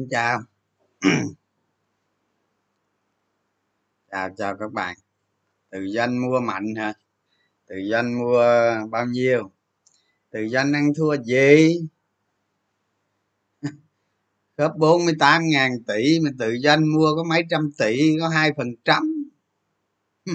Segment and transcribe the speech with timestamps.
[0.00, 0.42] xin chào.
[4.10, 4.96] Chào chào các bạn.
[5.70, 6.94] Từ doanh mua mạnh hả?
[7.66, 8.44] Từ doanh mua
[8.90, 9.50] bao nhiêu?
[10.30, 11.80] Từ doanh ăn thua gì?
[14.56, 18.68] Khớp 48 ngàn tỷ mà tự doanh mua có mấy trăm tỷ, có hai phần
[18.84, 19.24] trăm.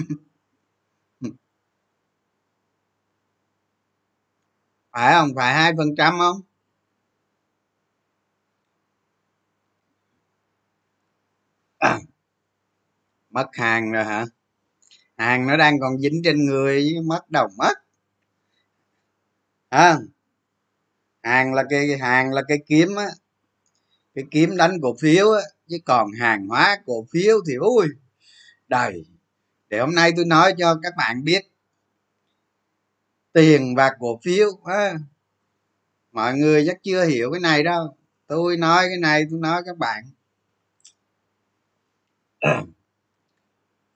[4.92, 5.28] Phải không?
[5.36, 6.45] Phải hai phần trăm không?
[11.86, 12.00] À,
[13.30, 14.26] mất hàng rồi hả?
[15.16, 17.74] Hàng nó đang còn dính trên người mất đầu mất.
[19.68, 19.98] À,
[21.22, 23.06] hàng là cái hàng là cái kiếm á.
[24.14, 27.86] Cái kiếm đánh cổ phiếu á chứ còn hàng hóa cổ phiếu thì ui
[28.68, 29.04] đầy.
[29.68, 31.52] Để hôm nay tôi nói cho các bạn biết
[33.32, 34.94] tiền và cổ phiếu á
[36.12, 37.96] mọi người chắc chưa hiểu cái này đâu.
[38.26, 40.04] Tôi nói cái này tôi nói các bạn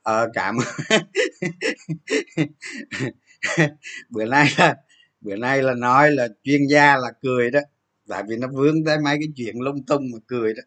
[0.03, 0.57] ờ cảm
[4.09, 4.75] bữa nay là
[5.21, 7.59] bữa nay là nói là chuyên gia là cười đó.
[8.07, 10.61] Tại vì nó vướng tới mấy cái chuyện lung tung mà cười đó.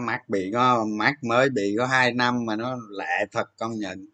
[0.00, 4.06] Mắt bị có mắt mới bị có hai năm mà nó lẹ thật, công nhận.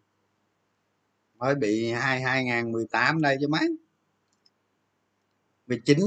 [1.37, 3.69] Mới bị hai hai nghìn mười tám đây chứ mấy.
[5.67, 5.99] Mười chín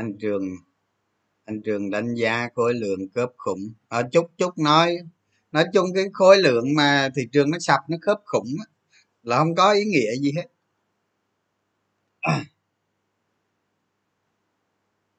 [0.00, 0.42] anh trường
[1.44, 3.72] anh trường đánh giá khối lượng cướp khủng.
[3.88, 4.96] Ở chút chút nói
[5.52, 8.48] nói chung cái khối lượng mà thị trường nó sập, nó khớp khủng
[9.22, 10.46] là không có ý nghĩa gì hết.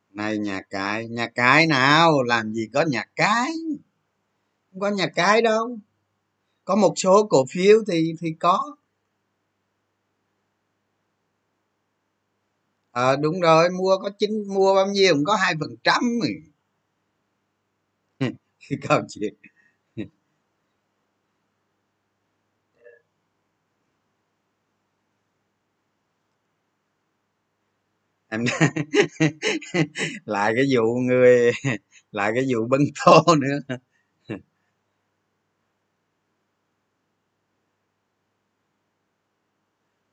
[0.10, 3.52] Này nhà cái nhà cái nào, làm gì có nhà cái?
[4.72, 5.80] Không có nhà cái đâu.
[6.66, 8.76] Có một số cổ phiếu thì thì có.
[12.92, 16.02] Ờ à, đúng rồi mua có chín mua bao nhiêu cũng có hai phần trăm
[18.90, 19.34] câu chuyện.
[28.30, 28.46] Em
[30.26, 31.52] lại cái vụ người
[32.12, 33.76] lại cái vụ bưng tô nữa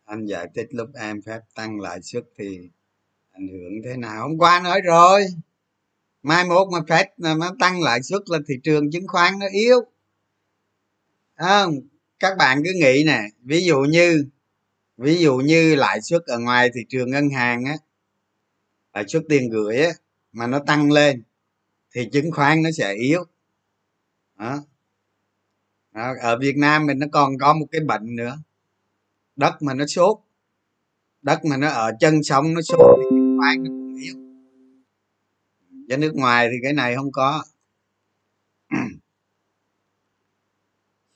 [0.08, 2.58] anh giải thích lúc em phép tăng lãi suất thì
[3.32, 4.28] ảnh hưởng thế nào?
[4.28, 5.26] Hôm qua nói rồi.
[6.22, 9.80] Mai mốt mà phép nó tăng lãi suất là thị trường chứng khoán nó yếu.
[11.34, 11.66] À,
[12.18, 14.24] các bạn cứ nghĩ nè ví dụ như
[14.96, 17.76] ví dụ như lãi suất ở ngoài thị trường ngân hàng á
[18.94, 19.90] lãi suất tiền gửi á
[20.32, 21.22] mà nó tăng lên
[21.94, 23.24] thì chứng khoán nó sẽ yếu.
[24.38, 24.62] Đó.
[25.94, 26.14] đó.
[26.20, 28.38] ở việt nam mình nó còn có một cái bệnh nữa
[29.38, 30.18] đất mà nó sốt
[31.22, 34.14] đất mà nó ở chân sông nó sốt thì chứng khoán nó cũng yếu.
[35.88, 37.44] Với nước ngoài thì cái này không có.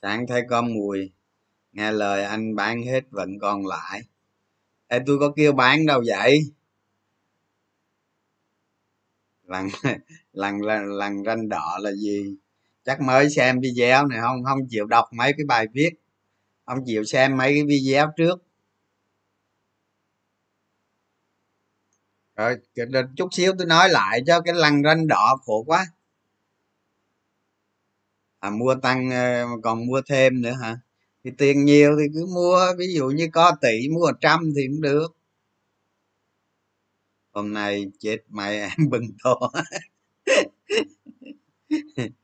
[0.01, 1.11] Sáng thấy có mùi
[1.71, 4.01] nghe lời anh bán hết vẫn còn lại.
[4.87, 6.39] Ê, tôi có kêu bán đâu vậy?
[9.47, 9.67] Lần
[10.33, 12.35] lần lần lần ranh đỏ là gì?
[12.85, 15.89] Chắc mới xem video này không không chịu đọc mấy cái bài viết
[16.65, 18.43] ông chịu xem mấy cái video trước.
[22.35, 22.55] Rồi
[23.17, 25.85] chút xíu tôi nói lại cho cái lằn ranh đỏ khổ quá.
[28.39, 30.77] À mua tăng ờ, còn mua thêm nữa hả?
[31.23, 34.81] Thì tiền nhiều thì cứ mua, ví dụ như có tỷ mua trăm thì cũng
[34.81, 35.07] được.
[37.31, 39.35] Hôm nay chết mày, em bừng to.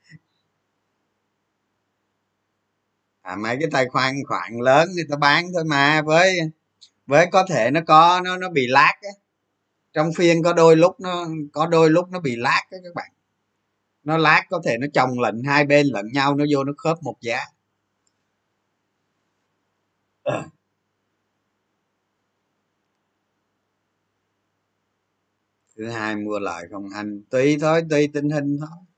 [3.30, 6.40] à mấy cái tài khoản khoản lớn người ta bán thôi mà, với
[7.08, 9.10] với có thể nó có, nó nó bị lát á.
[9.94, 13.12] Trong phiên có đôi lúc nó, có đôi lúc nó bị lát á các bạn.
[14.04, 17.04] Nó lát có thể nó chồng lệnh, hai bên lẫn nhau, nó vô nó khớp
[17.04, 17.40] một giá.
[25.78, 27.24] Thứ hai, mua lại không anh.
[27.30, 28.89] Tùy thôi, tùy tình hình thôi.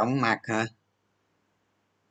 [0.00, 0.66] Chóng mặt hả?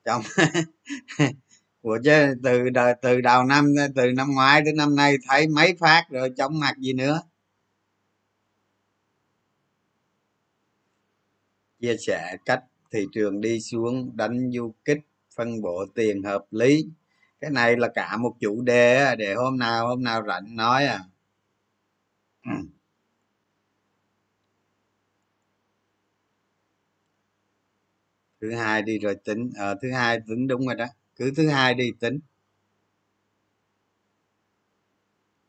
[0.06, 0.22] Chóng
[1.82, 5.76] của chứ từ đời từ đầu năm, từ năm ngoái đến năm nay thấy mấy
[5.80, 7.22] phát rồi chóng mặt gì nữa?
[11.82, 15.00] Chia sẻ cách thị trường đi xuống, đánh du kích,
[15.36, 16.86] phân bổ tiền hợp lý.
[17.40, 21.00] Cái này là cả một chủ đề để hôm nào hôm nào rảnh nói à.
[28.42, 30.86] Thứ hai đi rồi tính à, thứ hai tính đúng rồi đó.
[31.16, 32.20] Cứ thứ hai đi tính.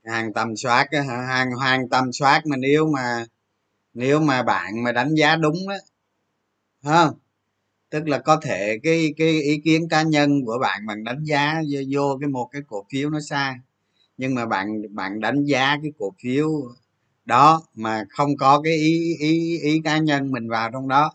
[0.04, 3.24] Hàng tầm soát hàng hàng tầm soát mà nếu mà
[3.94, 5.76] nếu mà bạn mà đánh giá đúng á
[6.84, 7.14] không?
[7.90, 11.62] Tức là có thể cái cái ý kiến cá nhân của bạn bạn đánh giá
[11.70, 13.54] vô, vô cái một cái cổ phiếu nó sai.
[14.18, 16.50] Nhưng mà bạn bạn đánh giá cái cổ phiếu
[17.26, 21.12] đó mà không có cái ý ý ý cá nhân mình vào trong đó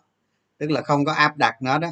[0.57, 1.91] tức là không có áp đặt nó đó.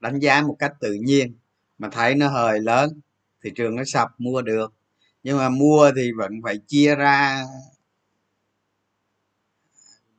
[0.00, 1.36] Đánh giá một cách tự nhiên.
[1.78, 3.00] Mà thấy nó hơi lớn
[3.44, 4.74] thị trường nó sập, mua được.
[5.22, 7.44] Nhưng mà mua thì vẫn phải chia ra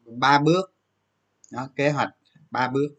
[0.06, 0.74] ba bước.
[1.52, 2.10] Đó, kế hoạch
[2.52, 2.90] ba bước.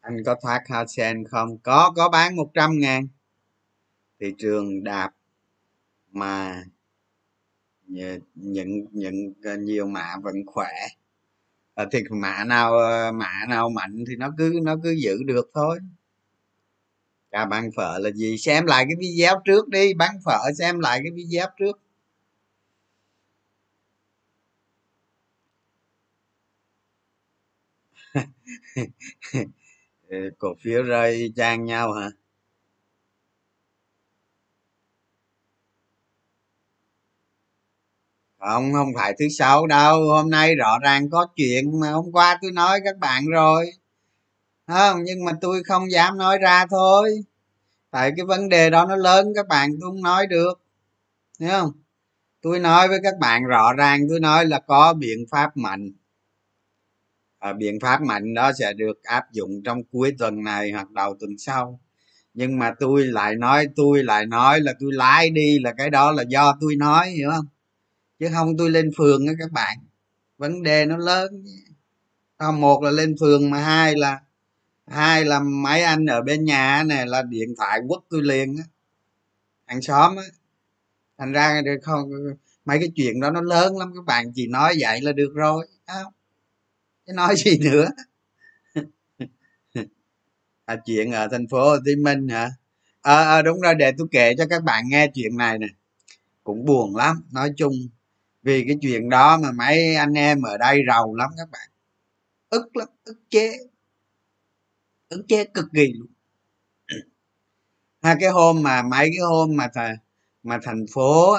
[0.00, 1.58] Anh có thoát ha sen không?
[1.58, 3.08] Có có bán 100 ngàn.
[4.20, 5.10] Thị trường đạp
[6.10, 6.64] mà
[8.34, 10.72] những những ờ, nhiều mã vẫn khỏe.
[11.74, 15.50] À, thì mã nào ờ, mã nào mạnh thì nó cứ nó cứ giữ được
[15.54, 15.78] thôi.
[17.30, 18.38] À bán phở là gì?
[18.38, 19.94] Xem lại cái video trước đi.
[19.94, 21.80] Bán phở xem lại cái video trước.
[30.38, 32.10] Cổ phiếu rơi trang nhau hả?
[38.50, 40.08] Không không phải thứ sáu đâu.
[40.08, 43.72] Hôm nay rõ ràng có chuyện mà hôm qua tôi nói các bạn rồi.
[44.66, 47.24] Không nhưng mà tôi không dám nói ra thôi.
[47.90, 50.60] Tại cái vấn đề đó nó lớn các bạn tôi không nói được.
[51.40, 51.72] Hiểu không?
[52.42, 55.92] Tôi nói với các bạn rõ ràng tôi nói là có biện pháp mạnh.
[57.38, 61.16] À, biện pháp mạnh đó sẽ được áp dụng trong cuối tuần này hoặc đầu
[61.20, 61.80] tuần sau.
[62.34, 66.12] Nhưng mà tôi lại nói tôi lại nói là tôi lái đi là cái đó
[66.12, 67.46] là do tôi nói hiểu không?
[68.22, 69.78] Chứ không tôi lên phường á các bạn.
[70.38, 71.44] Vấn đề nó lớn.
[72.38, 74.20] Không một là lên phường mà hai là
[74.86, 78.64] hai là mấy anh ở bên nhà này là điện thoại quất tôi liền á.
[79.66, 80.22] Hàng xóm á.
[81.18, 82.10] Thành ra không
[82.64, 84.32] mấy cái chuyện đó nó lớn lắm các bạn.
[84.34, 86.12] Chỉ nói vậy là được rồi không?
[87.06, 87.88] Chứ nói gì nữa.
[90.64, 92.50] À, chuyện ở thành phố hồ chí minh hả?
[93.00, 95.66] Ờ à, à, đúng rồi để tôi kể cho các bạn nghe chuyện này nè.
[96.44, 97.72] Cũng buồn lắm nói chung
[98.42, 101.70] vì cái chuyện đó mà mấy anh em ở đây rầu lắm các bạn.
[102.50, 103.52] Ức lắm ức chế.
[105.08, 106.08] Ức chế cực kỳ luôn.
[108.02, 109.78] Hai cái hôm mà mấy cái hôm mà th
[110.42, 111.36] mà thành phố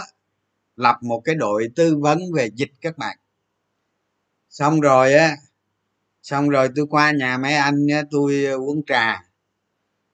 [0.75, 3.17] lập một cái đội tư vấn về dịch các bạn.
[4.49, 5.35] Xong rồi á
[6.23, 9.23] xong rồi tôi qua nhà mấy anh á, tôi ờ, uống trà.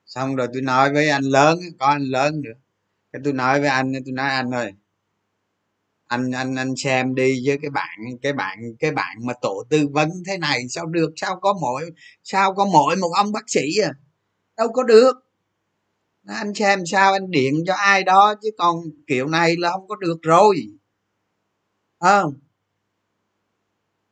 [0.06, 2.54] Xong rồi tôi nói với anh lớn có anh lớn nữa.
[3.14, 4.74] Cái tôi nói với anh tôi nói anh ơi
[6.10, 9.88] anh anh anh xem đi với cái bạn cái bạn cái bạn mà tổ tư
[9.92, 11.10] vấn thế này sao được?
[11.16, 11.92] Sao có mỗi,
[12.24, 13.92] sao có mỗi một ông bác sĩ à?
[14.58, 15.14] Đâu có được.
[16.28, 18.76] Anh xem sao, anh điện cho ai đó, chứ còn
[19.08, 20.68] kiểu này là không có được rồi.
[22.00, 22.34] Không?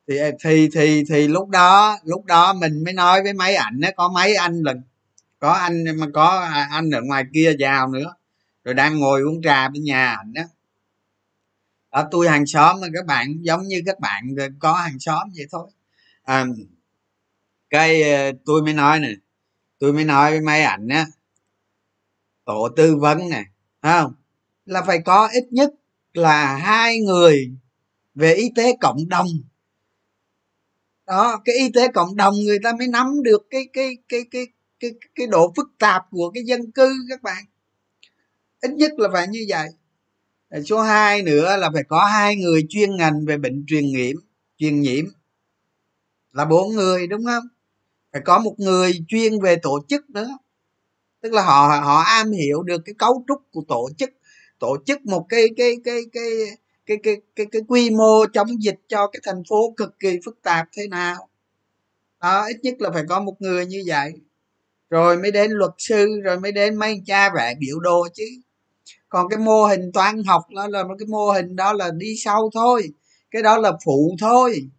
[0.07, 3.91] Thì thì thì thì lúc đó lúc đó mình mới nói với mấy ảnh á,
[3.97, 4.81] có mấy anh lần
[5.39, 8.15] có anh, mà có à, anh ở ngoài kia vào nữa.
[8.63, 10.43] Rồi đang ngồi uống trà bên nhà ảnh á
[11.89, 15.45] ở tôi hàng xóm mà các bạn giống như các bạn có hàng xóm vậy
[15.51, 15.69] thôi.
[16.23, 16.45] À,
[17.69, 19.09] cái ờ, tôi mới nói nè
[19.79, 21.05] tôi mới nói với mấy ảnh á
[22.45, 23.43] tổ tư vấn nè
[23.81, 24.13] không?
[24.65, 25.73] Là phải có ít nhất
[26.13, 27.51] là hai người
[28.15, 29.27] về y tế cộng đồng.
[31.05, 34.45] Đó cái y tế cộng đồng người ta mới nắm được cái cái cái cái
[34.79, 37.45] cái cái độ phức tạp của cái dân cư các bạn.
[38.61, 39.67] Ít nhất là phải như vậy
[40.65, 44.15] số 2 nữa là phải có hai người chuyên ngành về bệnh truyền nhiễm
[44.57, 45.05] truyền nhiễm.
[46.31, 47.43] Là bốn người đúng không?
[48.13, 50.29] Phải có một người chuyên về tổ chức nữa.
[51.21, 54.09] Tức là họ họ am hiểu được cái cấu trúc của tổ chức
[54.59, 56.23] tổ chức một cái cái cái cái
[56.85, 60.41] cái cái cái, cái quy mô chống dịch cho cái thành phố cực kỳ phức
[60.43, 61.29] tạp thế nào.
[62.21, 64.13] Đó ít nhất là phải có một người như vậy.
[64.89, 68.25] Rồi mới đến luật sư rồi mới đến mấy cha vẽ biểu đồ chứ
[69.09, 72.15] còn cái mô hình toán học đó là một cái mô hình đó là đi
[72.17, 72.93] sau thôi,
[73.31, 74.69] cái đó là phụ thôi.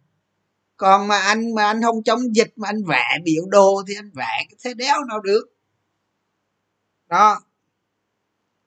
[0.77, 4.11] Còn mà anh mà anh không chống dịch, mà anh vẽ biểu đồ thì anh
[4.13, 5.45] vẽ cái thế đéo nào được.
[7.09, 7.39] Đó.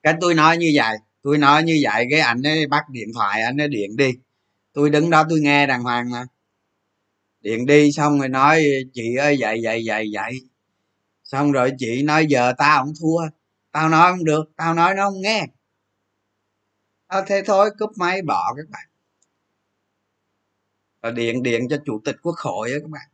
[0.02, 3.42] Cái tôi nói như vậy, tôi nói như vậy cái anh ấy bắt điện thoại,
[3.42, 4.10] anh ấy điện đi.
[4.72, 6.24] Tôi đứng đó tôi nghe đàng hoàng mà.
[7.40, 10.40] Điện đi xong rồi nói, chị ơi vậy vậy vậy vậy
[11.24, 13.28] xong rồi chị nói, giờ tao không thua
[13.72, 15.46] tao nói không được tao nói nó không nghe.
[17.06, 18.88] À, thế thôi cúp máy bỏ các bạn.
[21.14, 23.08] Điện điện cho chủ tịch quốc hội á các bạn.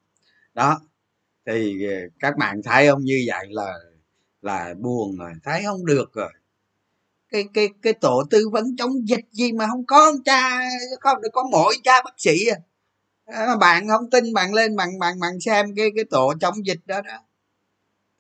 [0.55, 0.81] Đó
[1.47, 3.05] thì ờ, các bạn thấy không?
[3.05, 3.75] Như vậy là
[4.43, 6.33] là buồn rồi thấy không được rồi.
[7.29, 10.61] Cái cái cái tổ tư vấn chống dịch gì mà không có cha
[11.01, 12.59] không được có mỗi cha bác sĩ à.
[13.27, 16.81] Ờ, bạn không tin bạn lên bạn bạn bạn xem cái cái tổ chống dịch
[16.87, 17.19] đó đó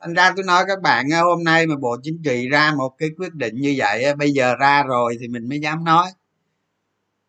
[0.00, 2.94] thành ra tôi nói các bạn ờ, hôm nay mà bộ chính trị ra một
[2.98, 6.10] cái quyết định như vậy ờ, bây giờ ra rồi thì mình mới dám nói.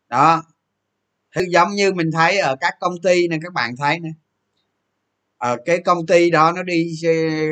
[0.09, 0.43] Đó.
[1.49, 4.09] Giống như mình thấy ở các công ty này các bạn thấy nè.
[5.37, 6.93] Ở cái công ty đó nó đi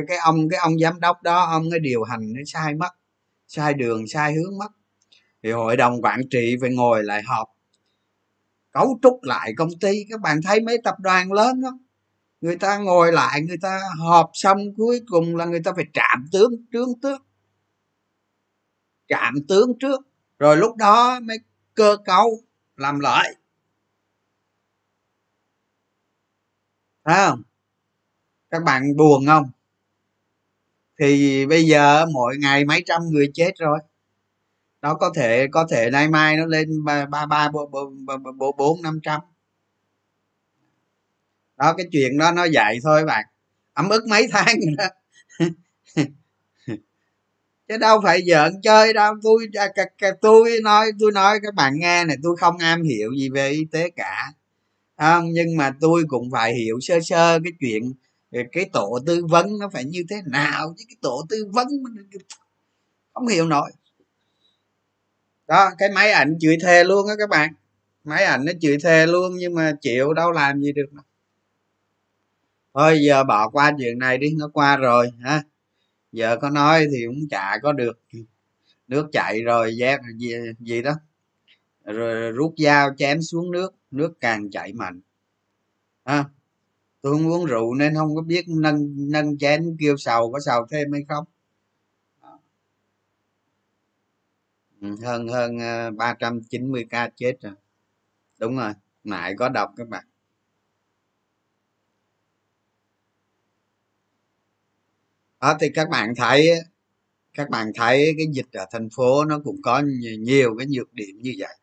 [0.08, 2.90] cái ông cái ông giám đốc đó, ông cái điều hành nó sai mất,
[3.48, 4.70] sai đường, sai hướng mất.
[5.44, 7.48] Thì hội đồng quản trị phải ngồi lại họp,
[8.72, 10.06] cấu trúc lại công ty.
[10.10, 11.78] Các bạn thấy mấy tập đoàn lớn không
[12.42, 16.26] người ta ngồi lại, người ta họp xong cuối cùng là người ta phải trạm
[16.32, 17.22] tướng trướng trước
[19.08, 20.02] trạm tướng trước,
[20.40, 21.38] rồi lúc đó mới
[21.74, 22.42] cơ cấu,
[22.76, 23.36] làm lợi.
[27.04, 27.42] Phải không?
[28.50, 29.52] Các bạn buồn không?
[31.00, 33.80] Thì bây giờ mỗi ngày mấy trăm người chết rồi.
[34.82, 37.50] Nó có thể có thể nay mai nó lên ba ba
[38.58, 39.22] bốn, năm trăm
[41.58, 43.26] đó, cái chuyện đó nó dạy thôi bạn.
[43.74, 44.88] Ấm ức mấy tháng rồi đó.
[47.68, 49.14] Chứ đâu phải giỡn chơi đâu.
[49.24, 49.68] Tôi à,
[50.22, 53.66] tôi nói tôi nói các bạn nghe này, tôi không am hiểu gì về y
[53.72, 54.32] tế cả.
[54.98, 55.30] Không?
[55.34, 57.94] Nhưng mà tôi cũng phải hiểu sơ sơ cái chuyện
[58.32, 61.68] ờ, cái tổ tư vấn nó phải như thế nào, chứ cái tổ tư vấn
[63.14, 63.72] không hiểu nổi.
[65.48, 67.54] Đó, cái máy ảnh chửi thề luôn á các bạn.
[68.04, 70.90] Máy ảnh nó chửi thề luôn, nhưng mà chịu đâu làm gì được
[72.78, 75.44] thôi giờ bỏ qua chuyện này đi nó qua rồi ha.
[76.12, 78.00] Giờ có nói thì cũng chả có được.
[78.90, 80.94] Nước chạy rồi giác gì, gì đó.
[81.86, 85.02] Rồi rút dao chém xuống nước nước càng chạy mạnh.
[86.06, 86.26] Ha
[87.02, 90.68] tôi không uống rượu nên không có biết nâng nâng chén kêu sầu có sầu
[90.72, 91.26] thêm hay không.
[94.82, 97.54] Ừ, hơn hơn ờ, ba trăm chín mươi ca chết rồi.
[98.40, 98.74] Đúng rồi
[99.06, 100.07] nãy có đọc các bạn.
[105.42, 106.50] Đó, thì các bạn thấy
[107.34, 109.82] các bạn thấy cái dịch ở thành phố nó cũng có
[110.20, 111.58] nhiều cái nhược điểm như vậy.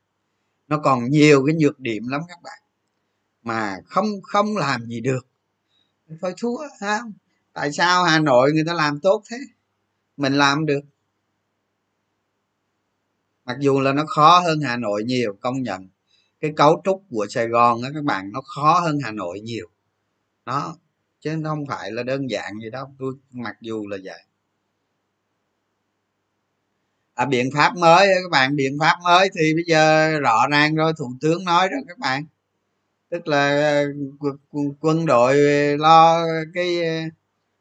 [0.69, 2.59] Nó còn nhiều cái nhược điểm lắm các bạn,
[3.43, 5.26] mà không không làm gì được.
[6.21, 7.00] Phải thua ha
[7.52, 9.38] tại sao hà nội người ta làm tốt thế?
[10.16, 10.81] Mình làm được.
[13.45, 15.88] Mặc dù là nó khó hơn hà nội nhiều, công nhận.
[16.40, 19.69] Cái cấu trúc của sài gòn đó các bạn, nó khó hơn hà nội nhiều.
[20.47, 20.76] Đó
[21.25, 22.87] chứ không phải là đơn giản gì đâu.
[22.99, 24.23] Tôi mặc dù là vậy.
[27.14, 30.93] À, biện pháp mới các bạn biện pháp mới thì bây giờ rõ ràng rồi
[30.99, 32.25] thủ tướng nói đó các bạn.
[33.11, 33.49] Tức là
[34.21, 34.31] ờ,
[34.81, 35.37] quân đội
[35.78, 36.95] lo cái ờ,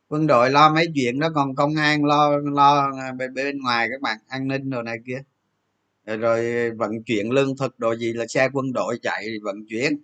[0.09, 2.91] quân đội lo mấy chuyện đó còn công an lo lo
[3.35, 5.23] bên ngoài các bạn an ninh đồ này kia.
[6.05, 9.97] Rồi vận chuyển lương thực đồ gì là xe quân đội chạy vận chuyển.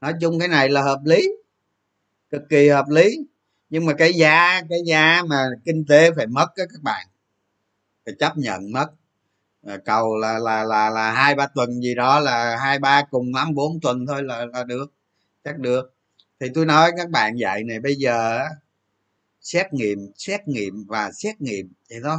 [0.00, 1.28] Nói chung cái này là hợp lý
[2.34, 3.18] cực kỳ hợp lý.
[3.70, 7.06] Nhưng mà cái giá cái giá mà kinh tế phải mất đó các bạn,
[8.04, 8.86] phải chấp nhận mất.
[9.62, 13.34] Ờ, cầu là là là là hai ba tuần gì đó là hai ba cùng
[13.34, 14.92] lắm, bốn tuần thôi là là được,
[15.44, 15.94] chắc được.
[16.40, 18.40] Thì tôi nói các bạn dạy này, bây giờ
[19.40, 22.16] xét nghiệm xét nghiệm và xét nghiệm vậy thôi.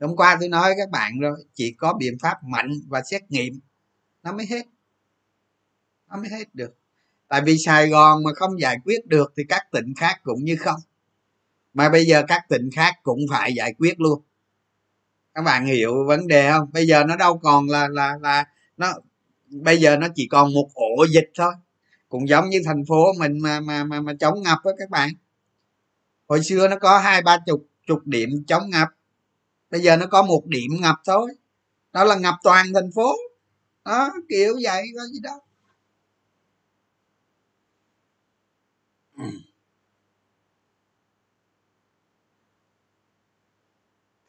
[0.00, 3.60] Hôm qua tôi nói các bạn rồi, chỉ có biện pháp mạnh và xét nghiệm,
[4.22, 4.66] nó mới hết,
[6.10, 6.74] nó mới hết được
[7.32, 10.56] tại vì sài gòn mà không giải quyết được thì các tỉnh khác cũng như
[10.56, 10.80] không.
[11.74, 14.22] Mà bây giờ các tỉnh khác cũng phải giải quyết luôn.
[15.34, 16.70] Các bạn hiểu vấn đề không?
[16.72, 18.44] Bây giờ nó đâu còn là là là
[18.76, 18.94] nó
[19.50, 21.52] bây giờ nó chỉ còn một ổ dịch thôi.
[22.08, 25.10] Cũng giống như thành phố mình mà mà mà, mà chống ngập á các bạn.
[26.28, 28.88] Hồi xưa nó có hai ba chục chục điểm chống ngập.
[29.70, 31.32] Bây giờ nó có một điểm ngập thôi.
[31.92, 33.12] Đó là ngập toàn thành phố.
[33.84, 35.38] Đó kiểu vậy có gì đâu.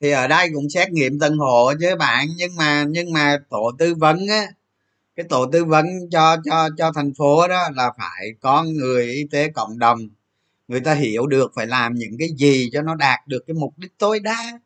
[0.04, 2.28] Thì ở đây cũng xét nghiệm từng hộ chứ bạn.
[2.38, 4.48] Nhưng mà nhưng mà tổ tư vấn á,
[5.16, 9.24] cái tổ tư vấn cho cho cho thành phố đó là phải có người y
[9.32, 10.00] tế cộng đồng.
[10.68, 13.74] Người ta hiểu được phải làm những cái gì cho nó đạt được cái mục
[13.78, 14.60] đích tối đa.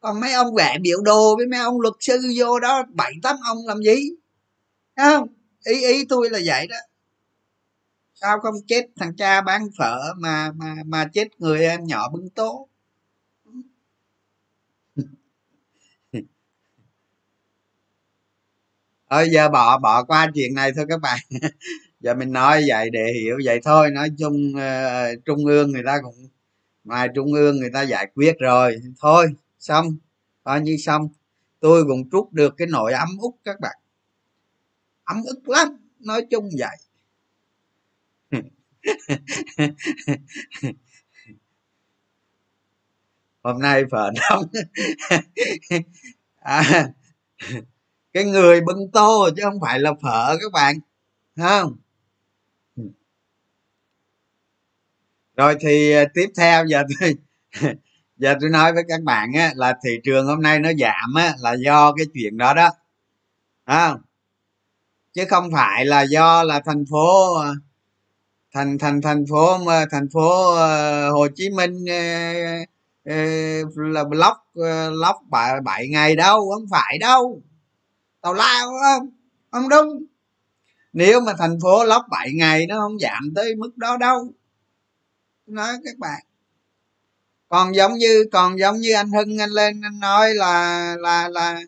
[0.00, 3.36] Còn mấy ông vẽ biểu đồ với mấy ông luật sư vô đó, bảy, tám
[3.44, 4.10] ông làm gì?
[4.96, 5.28] Không?
[5.64, 6.76] Ý ý tôi là vậy đó.
[8.14, 12.30] Sao không chết thằng cha bán phở mà mà mà chết người em nhỏ bưng
[12.30, 12.68] tố?
[19.10, 21.18] Thôi giờ bỏ bỏ qua chuyện này thôi các bạn.
[22.00, 23.90] Giờ mình nói vậy để hiểu vậy thôi.
[23.90, 26.28] Nói chung uh, trung ương người ta cũng
[26.84, 28.76] ngoài trung ương người ta giải quyết rồi.
[29.00, 29.26] Thôi
[29.58, 29.96] xong.
[30.44, 31.08] Coi như xong.
[31.60, 33.76] Tôi cũng trút được cái nội ấm ức các bạn.
[35.04, 35.68] Ấm ức lắm.
[36.00, 36.76] Nói chung vậy.
[43.42, 44.44] Hôm nay phở nóng.
[46.40, 46.92] À,
[48.16, 50.76] cái người bưng tô chứ không phải là phở các bạn
[51.36, 51.76] không?
[52.76, 52.82] Ừ.
[55.36, 57.14] Rồi thì à, tiếp theo giờ tôi
[58.16, 61.34] giờ tôi nói với các bạn á, là thị trường hôm nay nó giảm á,
[61.40, 62.70] là do cái chuyện đó đó
[63.66, 64.00] không?
[65.12, 67.36] Chứ không phải là do là thành phố,
[68.54, 69.58] thành thành thành phố
[69.90, 73.14] thành phố ờ, Hồ Chí Minh ờ, ờ,
[73.76, 75.18] là block block
[75.64, 77.42] bảy ngày đâu, không phải đâu
[78.26, 79.08] tào lao không?
[79.50, 80.04] Không đúng.
[80.92, 84.32] Nếu mà thành phố lóc 7 ngày nó không giảm tới mức đó đâu.
[85.46, 86.20] Nói các bạn.
[87.48, 91.60] Còn giống như, còn giống như anh hưng anh lên, anh nói là là là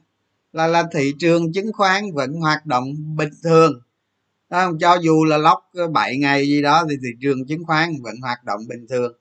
[0.52, 3.80] là là thị trường chứng khoán vẫn hoạt động bình thường.
[4.50, 4.78] Không?
[4.78, 8.44] Cho dù là lóc 7 ngày gì đó, thì thị trường chứng khoán vẫn hoạt
[8.44, 9.12] động bình thường.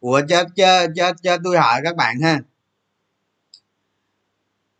[0.00, 2.40] Ủa cho cho cho cho tôi hỏi các bạn ha.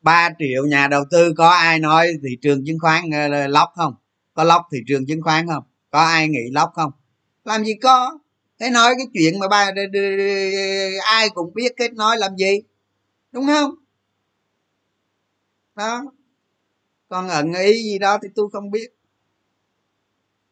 [0.03, 3.95] 3 triệu nhà đầu tư, có ai nói thị trường chứng khoán ờ, lóc không?
[4.35, 5.65] Có lóc thị trường chứng khoán không?
[5.91, 6.93] Có ai nghĩ lóc không?
[7.45, 8.19] Làm gì có.
[8.61, 9.71] Thế nói cái chuyện mà ba
[11.05, 12.63] ai cũng biết kết nói làm gì.
[13.33, 13.75] Đúng không?
[15.75, 16.05] Đó.
[17.09, 18.89] Còn ẩn ý gì đó thì tôi không biết.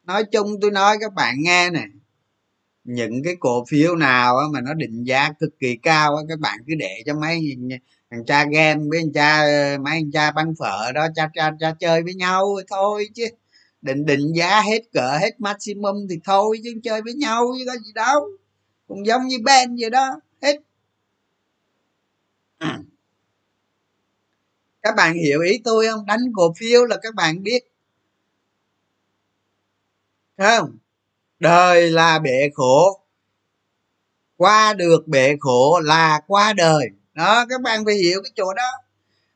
[0.04, 1.84] Nói chung tôi nói các bạn nghe nè.
[2.84, 6.74] Những cái cổ phiếu nào mà nó định giá cực kỳ cao các bạn cứ
[6.78, 7.40] để cho mấy
[8.10, 11.50] thằng cha game với anh cha ờ, mấy anh cha bán phở đó, cha cha
[11.60, 13.26] cha chơi với nhau thôi chứ.
[13.82, 17.76] Định định giá hết cỡ hết maximum thì thôi chứ chơi với nhau chứ có
[17.76, 18.28] gì đâu.
[18.88, 20.56] Cũng giống như ben vậy đó, hết.
[24.82, 26.06] Các bạn hiểu ý tôi không?
[26.06, 27.62] Đánh cổ phiếu là các bạn biết.
[30.38, 30.78] Không?
[31.38, 33.00] Đời là bể khổ,
[34.36, 38.70] qua được bể khổ là qua đời đó, các bạn phải hiểu cái chỗ đó.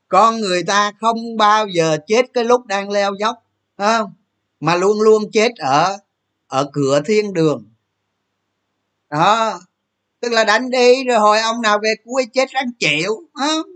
[0.09, 3.37] Con người ta không bao giờ chết cái lúc đang leo dốc
[3.79, 4.15] không?
[4.61, 5.99] Mà luôn luôn chết ở
[6.47, 7.65] ở cửa thiên đường.
[9.11, 9.61] Đó,
[10.21, 13.67] tức là đánh đi rồi hồi ông nào về cuối chết rắn chịu không?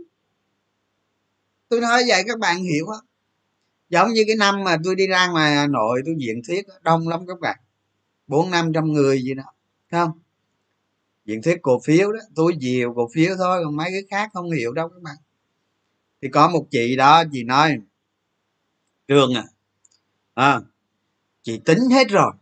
[1.68, 3.06] Tôi nói vậy các bạn hiểu không?
[3.88, 7.08] Giống như cái năm mà tôi đi ra ngoài hà nội tôi diễn thuyết đông
[7.08, 7.56] lắm các bạn.
[8.26, 9.44] Bốn năm trăm người gì đó
[9.90, 10.10] không?
[11.28, 14.50] Diện thuyết cổ phiếu đó tôi nhiều cổ phiếu thôi còn mấy cái khác không
[14.50, 15.16] hiểu đâu các bạn.
[16.22, 17.78] Thì có một chị đó chị nói
[19.08, 19.44] trường à,
[20.34, 20.60] à
[21.42, 22.32] chị tính hết rồi.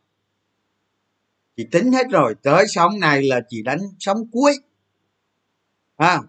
[1.56, 4.52] Chị tính hết rồi tới sóng này là chị đánh sóng cuối.
[5.96, 6.22] À,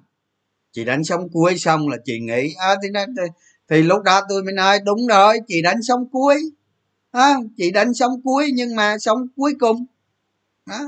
[0.71, 3.23] chị đánh sóng cuối xong là chị nghĩ à, thì, thì,
[3.69, 6.35] thì lúc đó tôi mới nói đúng rồi chị đánh sóng cuối.
[7.11, 9.85] À, chị đánh sóng cuối nhưng mà sóng cuối cùng.
[10.65, 10.79] À,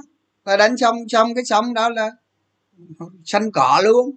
[0.50, 2.12] và đánh xong xong cái xong đó là
[3.26, 4.16] xanh cỏ luôn.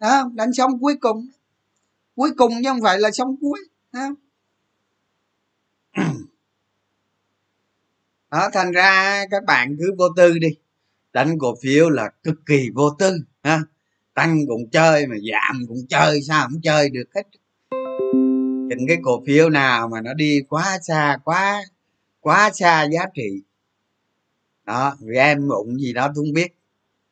[0.00, 1.28] Đó đánh xong cuối cùng.
[2.14, 3.58] Cuối cùng chứ không phải là xong cuối
[3.92, 4.08] đó.
[8.30, 10.48] đó, thành ra các bạn cứ vô tư đi.
[11.12, 13.60] Đánh cổ phiếu là cực kỳ vô tư, ha.
[14.14, 17.22] Tăng cũng chơi mà giảm cũng chơi, sao không chơi được hết.
[18.68, 21.62] Những cái cổ phiếu nào mà nó đi quá xa, quá
[22.20, 23.42] quá xa giá trị
[24.64, 26.56] đó vì em ụng gì đó tôi không biết.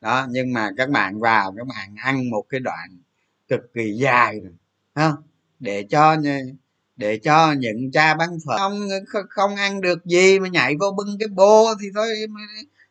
[0.01, 2.99] Đó nhưng mà các bạn vào các bạn ăn một cái đoạn
[3.49, 4.53] cực kỳ dài rồi
[4.95, 5.23] không?
[5.59, 6.17] Để cho
[6.97, 8.89] để cho những cha bán phở không
[9.29, 12.09] không ăn được gì mà nhảy vô bưng cái bô thì thôi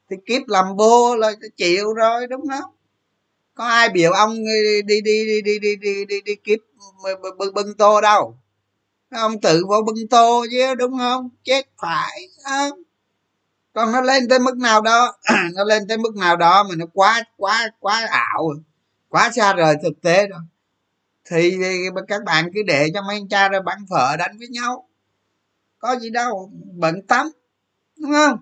[0.10, 2.72] thì kiếp làm bô là chịu rồi đúng không?
[3.54, 4.36] Có ai biểu ông
[4.88, 6.60] đi đi đi đi đi đi đi, đi kiếp
[7.38, 8.38] bưng, bưng tô đâu?
[9.12, 11.30] Ông tự vô bưng tô chứ đúng không?
[11.44, 12.82] Chết phải không?
[13.74, 15.18] Còn nó lên tới mức nào đó
[15.56, 18.50] nó lên tới mức nào đó mà nó quá quá quá ảo
[19.10, 20.40] quá xa rời thực tế rồi.
[21.26, 21.58] Thì
[22.08, 24.88] các bạn cứ để cho mấy anh cha ra bắn phở đánh với nhau.
[25.80, 27.30] Có gì đâu bận tắm
[28.00, 28.40] đúng không?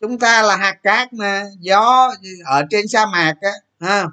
[0.00, 2.12] Chúng ta là hạt cát mà gió
[2.44, 4.06] ở trên sa mạc á ha.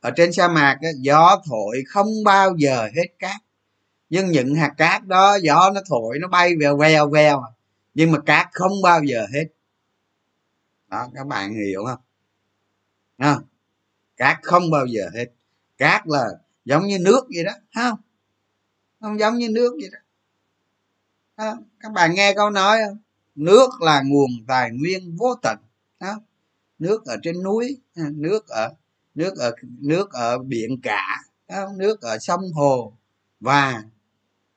[0.00, 3.40] Ở trên sa mạc á, gió thổi không bao giờ hết cát.
[4.10, 7.44] Nhưng những hạt cát đó gió nó thổi nó bay vèo vèo vèo
[7.94, 9.44] nhưng mà cát không bao giờ hết.
[10.88, 12.00] Đó các bạn hiểu không?
[13.16, 13.38] À,
[14.16, 15.26] cát không bao giờ hết.
[15.78, 16.24] Cát là
[16.64, 17.98] giống như nước vậy đó không?
[19.00, 19.98] Không giống như nước vậy đó.
[21.34, 22.98] À, các bạn nghe câu nói không?
[23.34, 25.58] Nước là nguồn tài nguyên vô tận
[26.00, 26.20] đó.
[26.78, 28.74] nước ở trên núi nước ở
[29.14, 31.72] nước ở nước ở biển cả đó.
[31.76, 32.96] nước ở sông hồ
[33.40, 33.82] và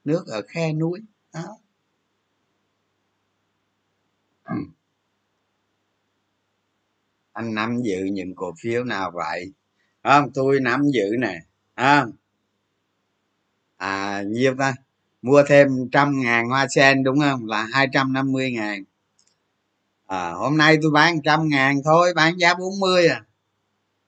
[0.03, 0.99] nước ở khe núi
[1.33, 1.57] đó
[4.47, 4.55] Ừ.
[7.33, 9.53] anh nắm giữ những cổ phiếu nào vậy?
[10.03, 10.31] Không?
[10.33, 11.39] Tôi nắm giữ nè.
[11.73, 12.05] À,
[13.77, 14.75] à nhiêu ta?
[15.21, 17.45] Mua thêm trăm ngàn hoa sen đúng không?
[17.45, 18.83] Là hai trăm năm mươi ngàn.
[20.07, 23.23] À, hôm nay tôi bán trăm ngàn thôi bán giá 40 à.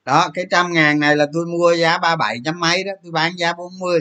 [0.05, 3.11] Đó cái trăm ngàn này là tôi mua giá ba bảy chấm mấy đó tôi
[3.11, 3.99] bán giá 40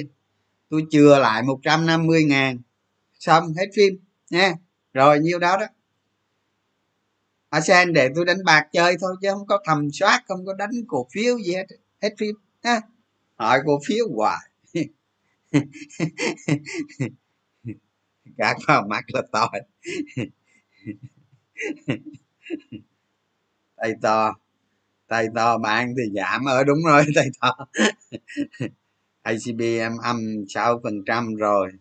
[0.71, 2.59] tôi chừa lại một trăm năm mươi ngàn.
[3.19, 3.95] Xong hết phim
[4.31, 4.53] nha.
[4.95, 5.67] Rồi nhiêu đó đó.
[7.51, 10.55] À, sen, để tôi đánh bạc chơi thôi chứ không có thầm soát, không có
[10.55, 11.67] đánh cổ phiếu gì hết
[12.03, 12.81] hết phim, ha?
[13.37, 14.39] Hỏi cổ phiếu hoài.
[18.39, 19.51] Gạt vào mắt là to
[23.77, 24.35] tay to
[25.09, 27.57] tay to bạn thì giảm ở, đúng rồi tay to
[29.23, 30.17] acb em âm
[30.49, 31.73] sáu phần trăm rồi.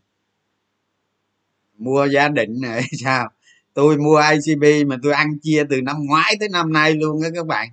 [1.78, 3.30] Mua giá định này sao?
[3.78, 7.30] Tôi mua icb mà tôi ăn chia từ năm ngoái tới năm nay luôn á
[7.36, 7.70] các bạn.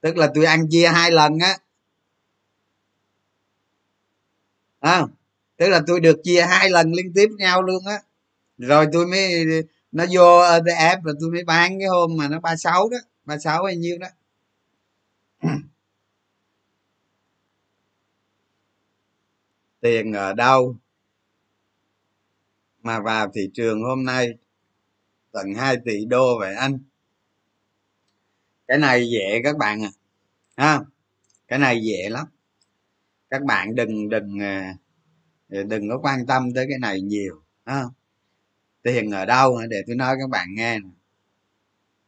[0.00, 1.56] Tức là tôi ăn chia hai lần á.
[4.80, 5.02] À,
[5.56, 8.02] tức là tôi được chia hai lần liên tiếp nhau luôn á.
[8.58, 9.44] Rồi tôi mới
[9.92, 13.38] nó vô etf rồi tôi mới bán cái hôm mà nó ba sáu đó ba
[13.38, 14.08] sáu bao nhiêu đó.
[19.80, 20.76] Tiền ở đâu?
[22.82, 24.34] Mà vào thị trường hôm nay
[25.32, 26.78] tận 2 tỷ đô vậy anh.
[28.68, 29.90] Cái này dễ các bạn à
[30.56, 30.80] ha,
[31.48, 32.26] cái này dễ lắm.
[33.30, 34.76] Các bạn đừng đừng à,
[35.48, 37.84] đừng có quan tâm tới cái này nhiều, ha.
[38.82, 40.78] Tiền ở đâu để tôi nói các bạn nghe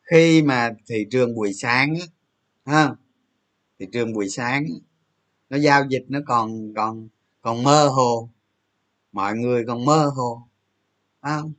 [0.03, 1.95] khi mà thị trường buổi sáng
[2.65, 2.95] ha,
[3.79, 4.67] thị trường buổi sáng
[5.51, 7.09] nó giao dịch nó còn còn
[7.41, 8.31] còn mơ hồ.
[9.13, 10.43] Mọi người còn mơ hồ
[11.21, 11.53] không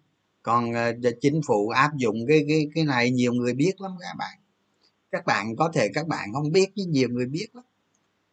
[0.43, 4.15] còn ờ, chính phủ áp dụng cái cái cái này nhiều người biết lắm các
[4.17, 4.38] bạn.
[5.12, 7.63] Các bạn có thể, các bạn không biết chứ nhiều người biết lắm.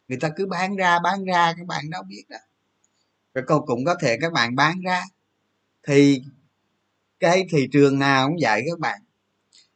[0.07, 2.37] Người ta cứ bán ra bán ra, các bạn đâu biết đó.
[3.33, 5.03] Rồi còn cũng có thể các bạn bán ra.
[5.87, 6.21] Thì
[7.19, 9.01] cái thị trường nào cũng vậy các bạn.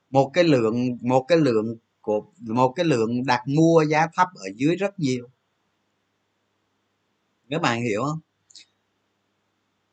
[0.10, 4.50] Một cái lượng, một cái lượng của, một cái lượng đặt mua giá thấp ở
[4.56, 5.28] dưới rất nhiều.
[7.50, 8.19] Các bạn hiểu không?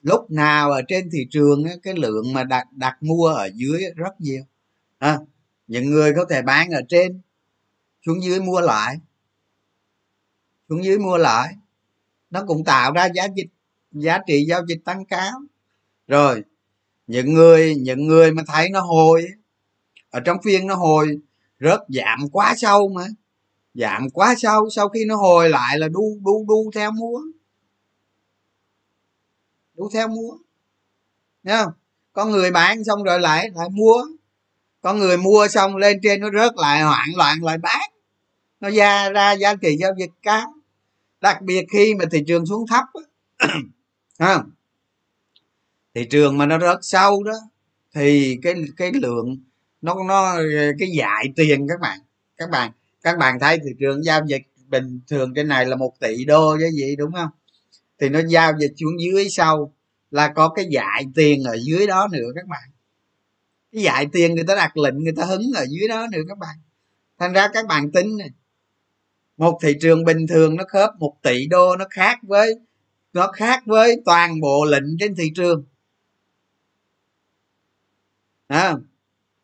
[0.03, 4.21] Lúc nào ở trên thị trường cái lượng mà đặt đặt mua ở dưới rất
[4.21, 4.43] nhiều.
[4.99, 5.19] À,
[5.67, 7.21] những người có thể bán ở trên
[8.07, 8.97] xuống dưới mua lại.
[10.69, 11.55] Xuống dưới mua lại.
[12.31, 13.47] Nó cũng tạo ra giá dịch
[13.93, 15.41] giá trị giao dịch tăng cao.
[16.07, 16.43] Rồi
[17.07, 19.27] những người những người mà thấy nó hồi
[20.11, 21.19] ở trong phiên nó hồi
[21.61, 23.07] rớt giảm quá sâu mà.
[23.75, 27.21] Giảm quá sâu sau khi nó hồi lại là đu đu đu theo mua
[29.75, 30.37] đủ theo mua
[31.45, 31.73] Thấy không?
[32.13, 34.03] Có người bán xong rồi lại lại mua
[34.83, 37.91] có người mua xong lên trên nó rớt lại, hoảng loạn lại bán.
[38.61, 40.55] Nó ra ra giá trị giao dịch cao.
[41.21, 42.85] Đặc biệt khi mà thị trường xuống thấp
[44.19, 44.51] không?
[45.95, 47.33] Thị trường mà nó rớt sâu đó,
[47.95, 49.37] thì cái cái lượng
[49.83, 50.37] nó nó,
[50.79, 51.99] cái dại tiền các bạn.
[52.37, 56.01] Các bạn các bạn thấy thị trường giao dịch bình thường trên này là một
[56.01, 57.31] tỷ đô chứ gì, đúng không?
[58.03, 59.75] Thì nó giao dịch xuống dưới sau
[60.11, 62.71] là có cái dạy tiền ở dưới đó nữa các bạn.
[63.73, 66.39] Cái dạy tiền người ta đặt lệnh người ta hứng ở dưới đó nữa các
[66.39, 66.57] bạn.
[67.19, 68.31] Thành ra các bạn tính này
[69.37, 72.55] một thị trường bình thường nó khớp một tỷ đô nó khác với
[73.13, 75.65] nó khác với toàn bộ lệnh trên thị trường.
[78.47, 78.75] À,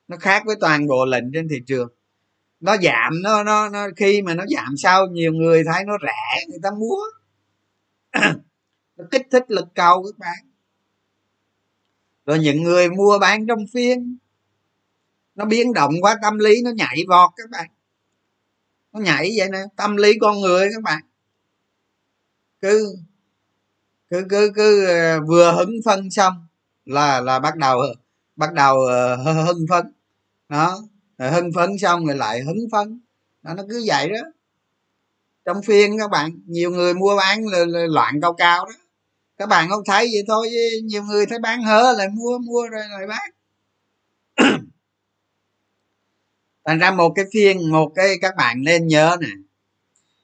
[0.08, 1.88] nó khác với toàn bộ lệnh trên thị trường.
[2.60, 6.46] Nó giảm nó nó nó khi mà nó giảm sau nhiều người thấy nó rẻ
[6.48, 7.02] người ta mua
[8.98, 10.38] nó kích thích lực cầu các bạn.
[12.26, 14.18] Rồi những người mua bán trong phiên
[15.34, 17.68] nó biến động quá tâm lý nó nhảy vọt các bạn.
[18.92, 21.02] Nó nhảy vậy nè tâm lý con người các bạn.
[22.60, 22.96] Cứ
[24.10, 26.46] cứ cứ cứ ờ, vừa hứng phân xong
[26.84, 27.78] là là bắt đầu
[28.36, 29.92] bắt đầu ờ, hưng phấn.
[30.48, 30.80] Đó
[31.18, 33.00] hưng phấn xong rồi lại hứng phấn.
[33.42, 34.30] Đó, nó cứ vậy đó.
[35.44, 38.72] Trong phiên các bạn nhiều người mua bán là loạn cao cao đó
[39.38, 40.50] các bạn không thấy vậy thôi
[40.84, 43.30] nhiều người thấy bán hớ lại mua mua rồi lại bán.
[46.64, 49.28] Thành ra một cái phiên, một cái, các bạn nên nhớ nè.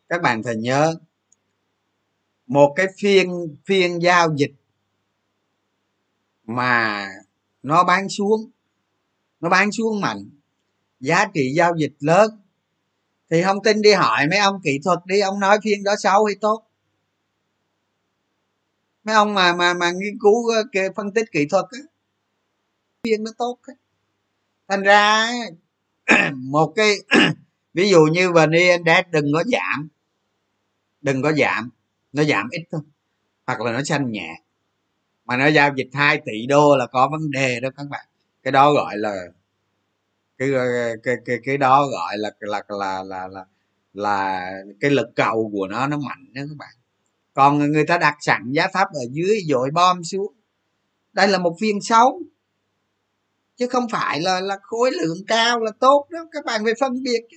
[0.09, 0.95] Các bạn phải nhớ,
[2.47, 4.53] một cái phiên phiên giao dịch
[6.47, 7.09] mà
[7.63, 8.51] nó bán xuống,
[9.41, 10.31] nó bán xuống mạnh,
[11.01, 12.31] giá trị giao dịch lớn.
[13.31, 16.25] Thì không tin đi hỏi mấy ông kỹ thuật đi, ông nói phiên đó xấu
[16.25, 16.64] hay tốt
[19.05, 21.79] mấy ông mà mà mà nghiên cứu ờ, cái phân tích kỹ thuật á,
[23.05, 23.75] viên nó tốt á.
[24.69, 25.31] Thành ra
[26.35, 26.95] một cái,
[27.75, 29.89] ví dụ như vn index đừng có giảm,
[31.03, 31.71] đừng có giảm,
[32.13, 32.81] nó giảm ít thôi,
[33.47, 34.43] hoặc là nó xanh nhẹ.
[35.25, 38.07] Mà nó giao dịch 2 tỷ đô là có vấn đề đó các bạn.
[38.43, 39.15] Cái đó gọi là,
[40.39, 40.65] cái ờ,
[41.03, 43.45] cái cái cái đó gọi là là là là là
[43.95, 46.75] là cái lực cầu của nó nó mạnh đó các bạn
[47.35, 50.35] còn người ta đặt sẵn giá thấp ở dưới dội bom xuống.
[51.13, 52.23] Đây là một phiên xấu
[53.57, 56.19] chứ không phải là là khối lượng cao là tốt đó.
[56.33, 57.37] Các bạn phải phân biệt chứ.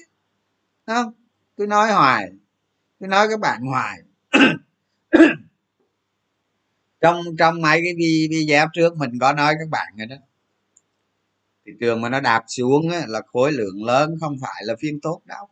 [0.85, 1.13] Không?
[1.55, 2.31] Tôi nói hoài
[2.99, 3.99] tôi nói các bạn hoài.
[7.01, 7.93] Trong trong mấy cái
[8.29, 10.15] video trước mình có nói các bạn rồi đó.
[11.65, 14.99] Thị trường mà nó đạp xuống á, là khối lượng lớn không phải là phiên
[15.01, 15.49] tốt đâu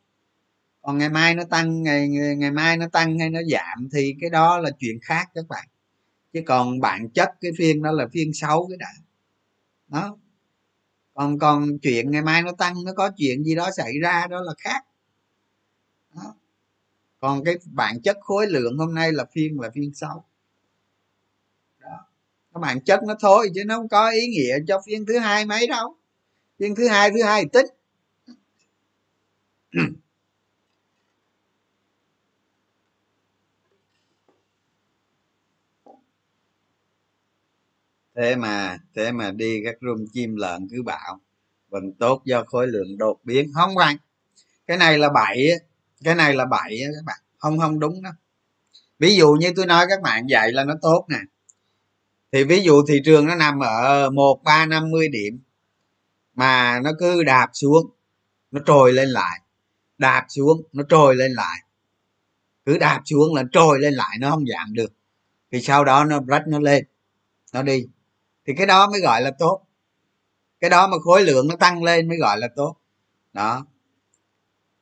[0.85, 4.29] còn ngày mai nó tăng, ngày ngày mai nó tăng hay nó giảm thì cái
[4.29, 5.67] đó là chuyện khác các bạn.
[6.33, 8.93] Chứ còn bản chất cái phiên đó là phiên xấu cái đã.
[9.87, 10.17] Đó.
[11.13, 14.41] Còn còn chuyện ngày mai nó tăng, nó có chuyện gì đó xảy ra đó
[14.41, 14.85] là khác.
[16.15, 16.35] Đó.
[17.19, 20.25] còn cái bản chất khối lượng hôm nay là phiên là phiên xấu.
[21.79, 22.07] Đó.
[22.53, 25.45] Cái bản chất nó thôi chứ nó không có ý nghĩa cho phiên thứ hai
[25.45, 25.95] mấy đâu.
[26.59, 27.65] Phiên thứ hai thứ hai tích
[38.15, 41.19] thế mà thế mà đi các room chim lợn cứ bảo
[41.69, 43.51] vẫn tốt do khối lượng đột biến.
[43.53, 43.97] Không bạn
[44.67, 45.51] cái này là bậy
[46.03, 47.19] cái này là bậy các bạn.
[47.37, 48.09] Không không đúng đó.
[48.99, 51.19] Ví dụ như tôi nói các bạn dạy là nó tốt nè.
[52.31, 55.39] Thì ví dụ thị trường nó nằm ở một, ba, năm mươi điểm,
[56.33, 57.89] mà nó cứ đạp xuống,
[58.51, 59.41] nó trồi lên lại.
[59.97, 61.59] Đạp xuống, nó trồi lên lại.
[62.65, 64.93] Cứ đạp xuống là trồi lên lại, nó không giảm được.
[65.51, 66.85] Thì sau đó nó rách nó lên,
[67.53, 67.87] nó đi
[68.47, 69.61] thì cái đó mới gọi là tốt.
[70.59, 72.75] Cái đó mà khối lượng nó tăng lên mới gọi là tốt.
[73.33, 73.65] Đó.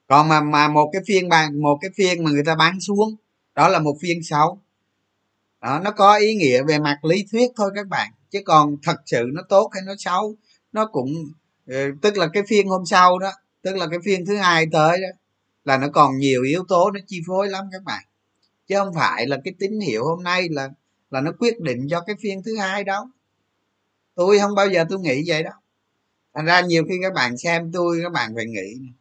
[0.07, 3.15] Còn mà mà một cái phiên bàn một cái phiên mà người ta bán xuống,
[3.55, 4.59] đó là một phiên xấu.
[5.61, 8.11] Đó, nó có ý nghĩa về mặt lý thuyết thôi các bạn.
[8.29, 10.35] Chứ còn thật sự nó tốt hay nó xấu,
[10.71, 11.13] nó cũng
[11.67, 15.01] ờ, tức là cái phiên hôm sau đó, tức là cái phiên thứ hai tới
[15.01, 15.07] đó,
[15.65, 18.03] là nó còn nhiều yếu tố nó chi phối lắm các bạn.
[18.67, 20.69] Chứ không phải là cái tín hiệu hôm nay là
[21.11, 23.05] là nó quyết định cho cái phiên thứ hai đâu
[24.15, 25.53] tôi không bao giờ tôi nghĩ vậy đâu
[26.33, 28.93] thành ra nhiều khi các bạn xem tôi các bạn phải nghĩ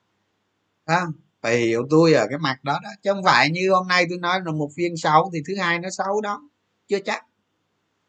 [0.87, 1.07] đó,
[1.42, 2.90] phải hiểu tôi ở cái mặt đó đó.
[3.03, 5.79] Chứ không phải như hôm nay tôi nói là một phiên xấu thì thứ hai
[5.79, 6.42] nó xấu đó.
[6.88, 7.27] Chưa chắc.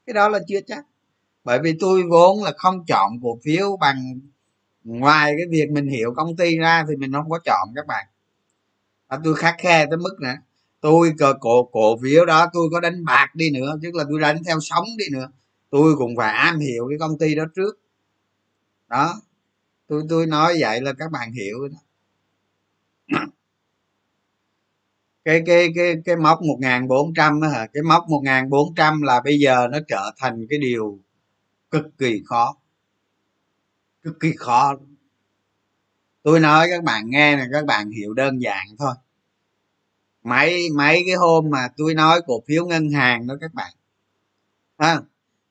[0.06, 0.86] Cái đó là chưa chắc.
[1.44, 4.20] Bởi vì tôi vốn là không chọn cổ phiếu bằng
[4.84, 8.06] ngoài cái việc mình hiểu công ty ra thì mình không có chọn các bạn.
[9.08, 10.36] À, tôi khắc khe tới mức nữa
[10.82, 14.20] tôi cờ cổ cổ phiếu đó tôi có đánh bạc đi nữa tức là tôi
[14.20, 15.30] đánh theo sống đi nữa
[15.74, 17.80] tôi cũng phải am hiểu cái công ty đó trước.
[18.90, 19.22] Đó.
[19.88, 21.78] Tôi tôi nói vậy là các bạn hiểu đó.
[25.26, 27.68] cái cái cái cái mốc 1400 đó hả?
[27.74, 31.00] Cái mốc 1400 là bây giờ nó trở thành cái điều
[31.72, 32.58] cực kỳ khó.
[34.04, 34.76] Cực kỳ khó.
[36.24, 38.94] Tôi nói các bạn nghe này các bạn hiểu đơn giản thôi.
[40.24, 43.74] Mấy mấy cái hôm mà tôi nói cổ phiếu ngân hàng đó các bạn.
[44.78, 45.02] Ha?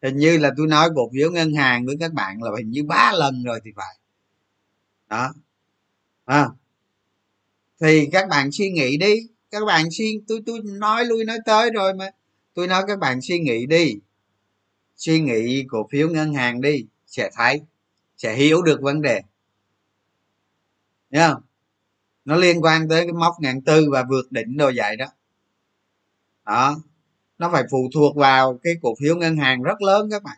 [0.03, 2.85] Hình như là tôi nói cổ phiếu ngân hàng với các bạn là hình như
[2.85, 3.97] ba lần rồi thì phải.
[5.09, 5.35] Đó.
[6.25, 6.49] À.
[7.81, 9.15] thì các bạn suy nghĩ đi.
[9.51, 12.11] Các bạn suy, tôi tôi nói lui nói tới rồi mà.
[12.55, 13.95] Tôi nói các bạn suy nghĩ đi.
[14.97, 17.61] Suy nghĩ cổ phiếu ngân hàng đi, sẽ thấy,
[18.17, 19.23] sẽ hiểu được vấn đề.
[21.11, 21.35] Nhá
[22.25, 25.07] nó liên quan tới cái mốc ngàn tư và vượt đỉnh đồ vậy đó.
[26.45, 26.77] Đó
[27.43, 30.37] nó phải phụ thuộc vào cái cổ phiếu ngân hàng rất lớn các bạn.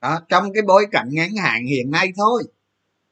[0.00, 2.42] Đó trong cái bối cảnh ngắn hạn hiện nay thôi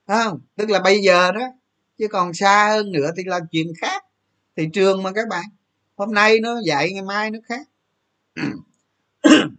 [0.07, 0.40] không?
[0.57, 1.53] Tức là bây giờ đó
[1.98, 4.05] chứ còn xa hơn nữa thì là chuyện khác.
[4.57, 5.44] Thị trường mà các bạn
[5.96, 7.68] hôm nay nó dạy ngày mai nó khác.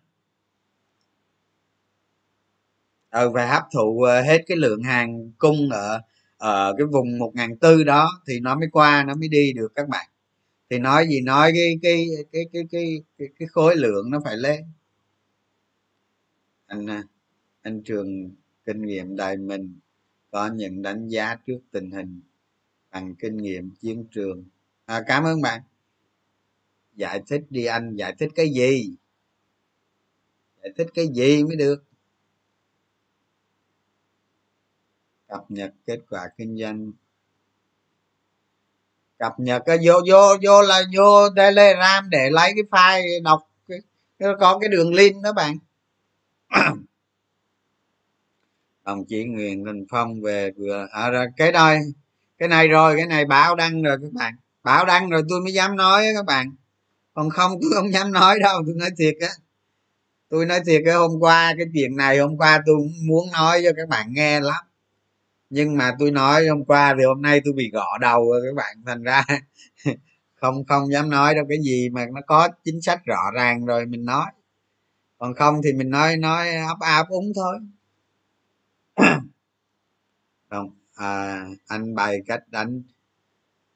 [3.12, 6.02] Ừ, phải hấp thụ ờ, hết cái lượng hàng cung ở
[6.38, 9.72] ở cái vùng một ngàn tư đó thì nó mới qua nó mới đi được
[9.76, 10.08] các bạn
[10.70, 14.38] thì nói gì nói cái cái cái cái cái cái, cái khối lượng nó phải
[14.38, 14.64] lên.
[16.66, 17.04] Anh à,
[17.62, 18.32] anh trường
[18.66, 19.80] kinh nghiệm đại mình
[20.32, 22.22] có những đánh giá trước tình hình
[22.92, 24.46] bằng kinh nghiệm chiến trường.
[24.86, 25.62] À, cảm ơn bạn.
[26.96, 28.96] Giải thích đi anh giải thích cái gì?
[30.64, 31.84] Giải thích cái gì mới được?
[35.28, 36.92] Cập nhật kết quả kinh doanh
[39.20, 43.80] cập nhật cái vô vô vô là vô telegram để lấy cái file đọc cái,
[44.40, 45.58] có cái đường link đó bạn.
[48.86, 51.80] Đồng chí Nguyễn đình Phong về vừa à, rồi cái đây
[52.38, 54.34] cái này rồi cái này báo đăng rồi các bạn.
[54.64, 56.56] Báo đăng rồi tôi mới dám nói các bạn.
[57.14, 59.30] Còn không tôi không dám nói đâu tôi nói thiệt á.
[60.30, 62.76] Tôi nói thiệt cái hôm qua cái chuyện này hôm qua tôi
[63.08, 64.64] muốn nói cho các bạn nghe lắm
[65.50, 68.56] nhưng mà tôi nói hôm qua thì hôm nay tôi bị gõ đầu rồi các
[68.56, 69.24] bạn thành ra
[70.36, 71.46] không không dám nói đâu.
[71.50, 74.26] Cái gì mà nó có chính sách rõ ràng rồi mình nói.
[75.18, 77.60] Còn không thì mình nói nói ấp áp úng thôi.
[80.50, 82.84] Không à, anh bày cách đánh.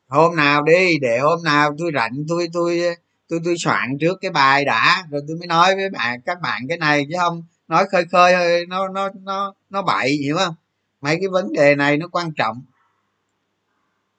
[0.07, 2.81] Hôm nào đi để hôm nào tôi rảnh tôi tôi
[3.27, 6.61] tôi tôi soạn trước cái bài đã rồi tôi mới nói với bạn các bạn
[6.69, 10.55] cái này chứ không nói khơi khơi nó nó nó nó bậy hiểu không?
[11.03, 12.63] Mấy cái vấn đề này nó quan trọng.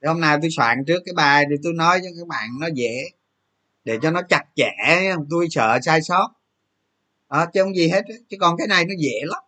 [0.03, 2.67] Thì hôm nay tôi soạn trước cái bài thì tôi nói cho các bạn nó
[2.75, 3.05] dễ
[3.85, 4.73] để cho nó chặt chẽ
[5.31, 6.29] tôi sợ sai sót.
[7.31, 9.43] Đó, chứ không gì hết chứ còn cái này nó dễ lắm.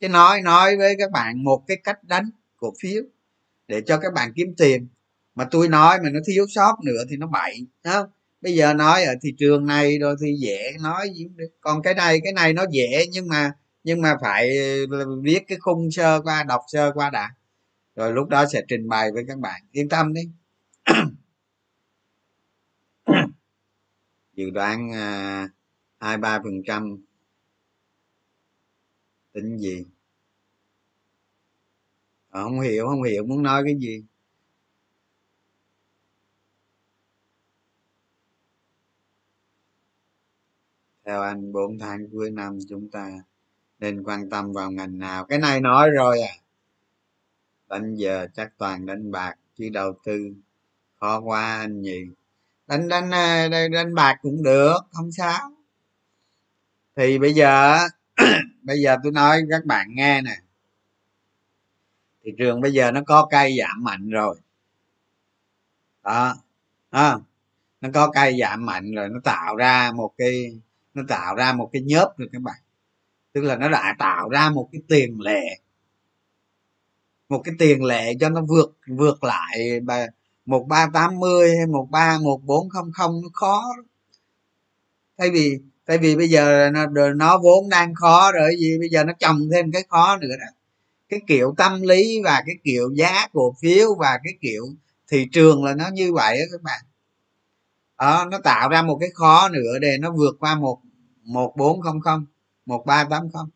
[0.00, 3.02] Chứ nói nói với các bạn một cái cách đánh cổ phiếu
[3.68, 4.88] để cho các bạn kiếm tiền.
[5.34, 8.06] Mà tôi nói mà nó thiếu sót nữa thì nó bậy không?
[8.40, 11.48] Bây giờ nói ở thị trường này rồi thì dễ nói gì được.
[11.60, 13.52] Còn cái này cái này nó dễ nhưng mà
[13.84, 14.58] nhưng mà phải
[14.90, 17.34] ờ, viết cái khung sơ qua đọc sơ qua đã.
[17.96, 19.62] Rồi lúc đó sẽ trình bày với các bạn.
[19.72, 20.22] Yên tâm đi.
[24.34, 25.48] Dự đoán à,
[26.00, 26.96] hai ba phần trăm
[29.32, 29.84] tính gì?
[32.30, 34.04] À, không hiểu không hiểu muốn nói cái gì.
[41.04, 43.10] Theo anh 4 tháng cuối năm chúng ta
[43.84, 45.24] nên quan tâm vào ngành nào.
[45.24, 46.34] Cái này nói rồi à.
[47.68, 50.34] Đánh giờ chắc toàn đánh bạc chứ đầu tư
[51.00, 52.00] khó quá anh nhỉ.
[52.66, 55.52] Đánh đánh à, đánh, đánh bạc cũng được không sao.
[56.96, 57.78] Thì bây giờ
[58.62, 60.36] bây giờ tôi nói các bạn nghe nè.
[62.24, 64.36] Thị trường bây giờ nó có cây giảm mạnh rồi.
[66.02, 66.34] Đó
[66.90, 67.16] à,
[67.80, 70.60] nó có cây giảm mạnh rồi nó tạo ra một cái
[70.94, 72.63] nó tạo ra một cái nhớp rồi các bạn
[73.34, 75.58] tức là nó đã tạo ra một cái tiền lệ.
[77.28, 79.80] Một cái tiền lệ cho nó vượt vượt lại
[80.46, 83.64] một ba tám mươi hay một ba một bốn không không nó khó.
[85.18, 89.04] Thay vì tại vì bây giờ nó, nó vốn đang khó rồi gì bây giờ
[89.04, 90.46] nó trồng thêm cái khó nữa đó.
[91.08, 94.64] Cái kiểu tâm lý và cái kiểu giá cổ phiếu và cái kiểu
[95.08, 96.80] thị trường là nó như vậy đó các bạn.
[97.98, 100.78] Đó, nó tạo ra một cái khó nữa để nó vượt qua một
[101.22, 102.26] một bốn không không
[102.66, 103.48] một ba tám không.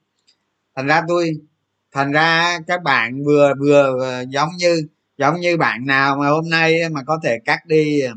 [0.76, 1.32] Thành ra tôi,
[1.92, 4.82] thành ra các bạn vừa vừa giống như
[5.18, 8.14] giống như bạn nào mà hôm nay mà có thể cắt đi à,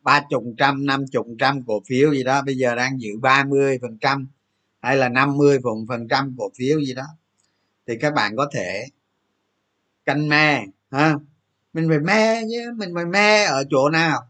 [0.00, 3.44] ba chục trăm, năm chục trăm cổ phiếu gì đó, bây giờ đang giữ ba
[3.44, 4.28] mươi phần trăm
[4.80, 7.06] hay là năm mươi phần phần trăm cổ phiếu gì đó,
[7.86, 8.86] thì các bạn có thể
[10.04, 11.14] canh me, ha.
[11.72, 14.28] Mình phải me chứ, mình phải me ở chỗ nào?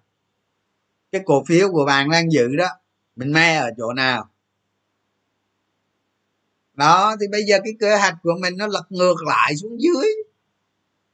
[1.13, 2.69] Cái cổ phiếu của bạn đang giữ đó,
[3.17, 4.30] mình me ở chỗ nào?
[6.81, 10.07] Đó thì bây giờ cái kế hoạch của mình nó lật ngược lại xuống dưới.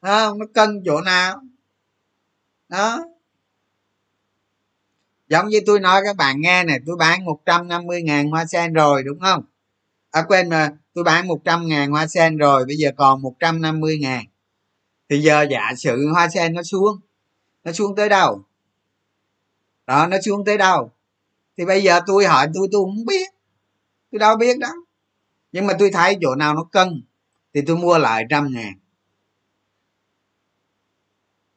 [0.02, 1.42] Đó, nó cân chỗ nào.
[2.68, 3.04] Đó.
[5.28, 9.02] Giống như tôi nói các bạn nghe này tôi bán 150 ngàn hoa sen rồi
[9.02, 9.42] đúng không?
[10.10, 14.24] À quên mà tôi bán 100 ngàn hoa sen rồi bây giờ còn 150 ngàn.
[15.08, 17.00] Thì giờ giả sử hoa sen nó xuống
[17.64, 18.42] nó xuống tới đâu?
[19.86, 20.90] Đó nó xuống tới đâu?
[21.58, 23.28] Thì bây giờ tôi hỏi tôi tôi không biết.
[24.12, 24.85] Tôi đâu biết đâu?
[25.56, 27.02] Nhưng mà tôi thấy chỗ nào nó cân,
[27.54, 28.72] thì tôi mua lại trăm ngàn.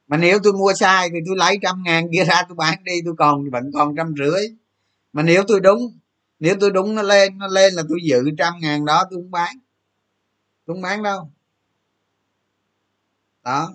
[0.06, 2.92] Mà nếu tôi mua sai thì tôi lấy trăm ngàn kia ra tôi bán đi,
[3.04, 4.46] tôi còn vẫn còn trăm rưỡi.
[5.12, 5.98] Mà nếu tôi đúng,
[6.38, 9.30] nếu tôi đúng nó lên nó lên là tôi giữ trăm ngàn đó, tôi không
[9.30, 9.56] bán.
[10.66, 11.30] Tôi không bán đâu.
[13.44, 13.72] Đó.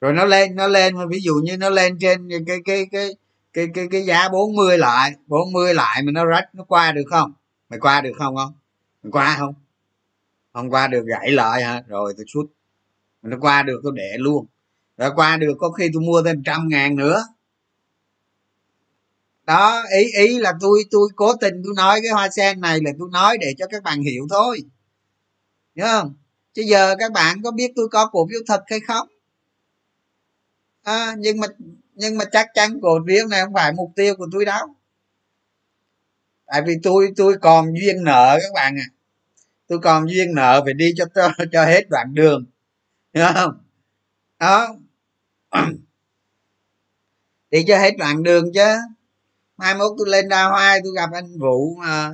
[0.00, 3.16] Rồi nó lên nó lên, mà ví dụ như nó lên trên cái cái cái
[3.56, 7.32] cái cái cái giá 40 lại 40 lại mà nó rách nó qua được không?
[7.68, 8.52] Mày qua được không không?
[9.02, 9.54] Mày qua không?
[10.52, 11.82] Không qua được gãy lại hả?
[11.88, 12.44] Rồi tôi xuất
[13.22, 14.46] nó qua được tôi để luôn.
[14.96, 17.24] Rồi qua được có khi tôi mua thêm trăm ngàn nữa.
[19.44, 22.90] Đó ý ý là tôi tôi cố tình tôi nói cái hoa sen này là
[22.98, 24.60] tôi nói để cho các bạn hiểu thôi.
[25.74, 26.14] Nhớ không?
[26.54, 29.08] Chứ giờ các bạn có biết tôi có cổ phiếu thật hay không?
[30.82, 31.46] À, nhưng mà
[31.96, 34.66] nhưng mà chắc chắn cổ phiếu này không phải mục tiêu của tôi đâu.
[36.46, 38.88] Tại vì tôi tôi còn duyên nợ các bạn à.
[39.66, 42.44] Tôi còn duyên nợ phải đi cho cho, cho hết đoạn đường.
[43.14, 43.58] Hiểu không?
[44.38, 44.76] Đó.
[47.50, 48.76] Đi cho hết đoạn đường chứ.
[49.56, 52.12] Mai mốt tôi lên đa hoa tôi gặp anh vũ mà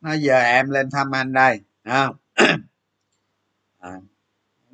[0.00, 1.60] nói giờ em lên thăm anh đây.
[1.84, 2.16] Không?
[3.78, 4.00] À,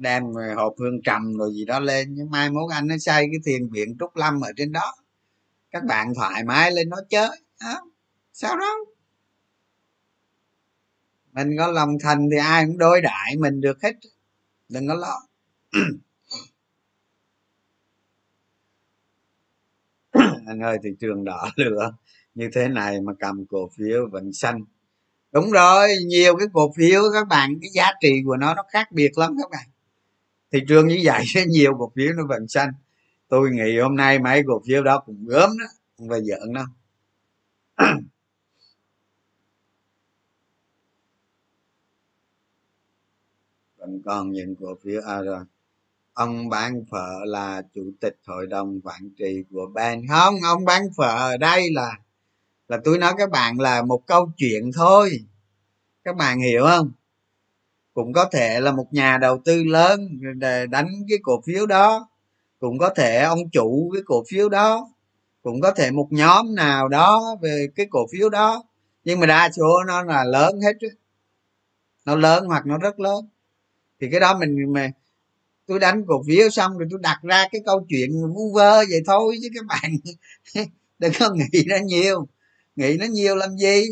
[0.03, 0.25] đem
[0.57, 2.15] hộp hương trầm rồi gì đó lên.
[2.15, 4.95] Nhưng mai mốt anh nó xây cái thiền viện trúc lâm ở trên đó.
[5.71, 7.29] Các bạn thoải mái lên nói chơi
[7.61, 7.81] đó.
[8.33, 8.77] sao đó?
[11.33, 13.93] Mình có lòng thành thì ai cũng đối đại mình được hết.
[14.69, 15.21] Đừng có lo.
[20.47, 21.93] Anh ơi, thị trường đỏ lửa.
[22.35, 24.65] Như thế này mà cầm cổ phiếu vẫn xanh.
[25.33, 28.93] Đúng rồi, nhiều cái cổ phiếu các bạn, cái giá trị của nó nó khác
[28.93, 29.72] biệt lắm các bạn
[30.53, 32.71] thị trường như vậy nhiều cổ phiếu nó vẫn xanh.
[33.29, 35.67] Tôi nghĩ hôm nay mấy cổ phiếu đó cũng gớm đó,
[35.99, 36.65] không phải giỡn đâu.
[43.77, 45.45] Vẫn còn những cổ phiếu à rồi.
[46.13, 50.83] Ông bán phở là chủ tịch hội đồng quản trị của ban không, ông bán
[50.97, 51.99] phở ở đây là
[52.69, 55.11] là tôi nói các bạn là một câu chuyện thôi.
[56.05, 56.93] Các bạn hiểu không?
[57.95, 62.09] Cũng có thể là một nhà đầu tư lớn để đánh cái cổ phiếu đó.
[62.61, 64.89] Cũng có thể ông chủ cái cổ phiếu đó.
[65.43, 68.65] Cũng có thể một nhóm nào đó về cái cổ phiếu đó.
[69.05, 70.89] Nhưng mà đa số nó là lớn hết
[72.05, 73.29] nó lớn hoặc nó rất lớn.
[74.01, 74.91] Thì cái đó mình mà
[75.67, 79.03] tôi đánh cổ phiếu xong rồi tôi đặt ra cái câu chuyện vu vơ vậy
[79.07, 79.97] thôi chứ các bạn
[80.99, 82.27] đừng có nghĩ nó nhiều.
[82.77, 83.85] Nghĩ nó nhiều làm gì?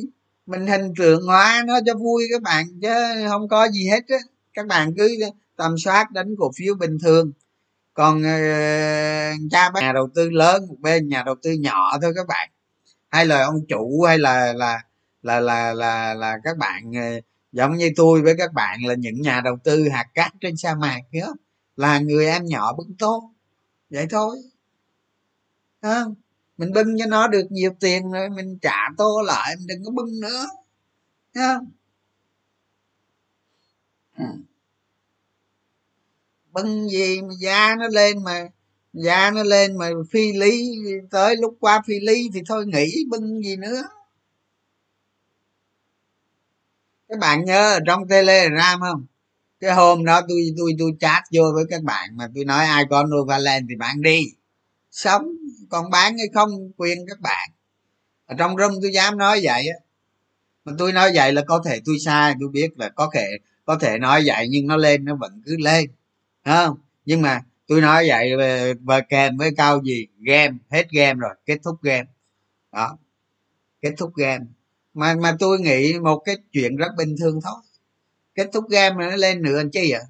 [0.47, 2.89] Mình hình tượng hóa nó cho vui các bạn chứ
[3.29, 4.19] không có gì hết á.
[4.55, 5.19] Các bạn cứ
[5.57, 7.33] tầm soát đánh cổ phiếu bình thường.
[7.95, 12.13] Còn uh, cha bác nhà đầu tư lớn một bên nhà đầu tư nhỏ thôi
[12.17, 12.51] các bạn.
[13.09, 14.85] Hay là ông chủ hay là là
[15.23, 19.21] là là là là các bạn uh, giống như tôi với các bạn là những
[19.21, 21.33] nhà đầu tư hạt cát trên sa mạc nhớ
[21.77, 23.31] là người em nhỏ bứng tốt.
[23.91, 24.37] Vậy thôi.
[25.83, 26.15] Không?
[26.61, 29.91] Mình bưng cho nó được nhiều tiền rồi, mình trả tô lại, mình đừng có
[29.91, 30.47] bưng nữa.
[31.35, 31.71] Không?
[34.19, 34.25] Ừ.
[36.53, 38.49] Bưng gì mà giá nó lên mà
[38.93, 40.75] giá nó lên mà phi lý,
[41.11, 43.83] tới lúc qua phi lý thì thôi nghỉ, bưng gì nữa.
[47.09, 49.07] Các bạn nhớ ở trong telegram không?
[49.61, 52.85] Cái hôm đó tôi tôi tôi chat vô với các bạn mà tôi nói ai
[52.91, 54.40] có novaland thì bạn đi
[54.91, 55.27] sống,
[55.71, 57.51] còn bán hay không quyền các bạn.
[58.27, 59.77] Ở trong room tôi dám nói vậy á.
[60.65, 63.79] Mà tôi nói vậy là có thể tôi sai, tôi biết là có thể có
[63.79, 65.91] thể nói vậy nhưng nó lên, nó vẫn cứ lên.
[66.45, 66.79] Không?
[67.05, 68.31] Nhưng mà tôi nói vậy
[68.81, 70.07] và kèm với cao gì?
[70.19, 72.09] Game, hết game rồi, kết thúc game.
[72.73, 72.99] Đó.
[73.83, 74.45] Kết thúc game.
[74.95, 77.63] Mà mà tôi nghĩ một cái chuyện rất bình thường thôi.
[78.35, 80.03] Kết thúc game mà nó lên nữa anh chi vậy?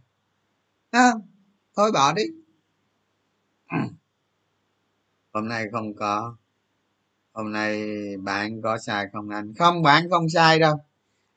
[0.92, 1.20] Không?
[1.76, 2.22] Thôi bỏ đi
[5.32, 6.36] hôm nay không có.
[7.32, 7.82] Hôm nay
[8.16, 9.54] bạn có sai không anh?
[9.58, 10.76] Không, bạn không sai đâu.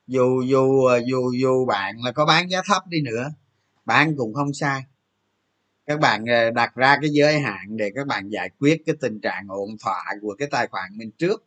[0.06, 3.32] Dù dù dù dù bạn là có bán giá thấp đi nữa,
[3.84, 4.82] bạn cũng không sai.
[5.86, 9.20] Các bạn ờ, đặt ra cái giới hạn để các bạn giải quyết cái tình
[9.20, 11.44] trạng ổn thỏa của cái tài khoản mình trước.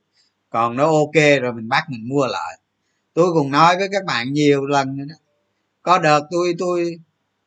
[0.49, 2.59] Còn nó ok rồi mình bắt mình mua lại.
[3.13, 5.15] Tôi cũng nói với các bạn nhiều lần nữa đó.
[5.81, 6.99] Có đợt tôi tôi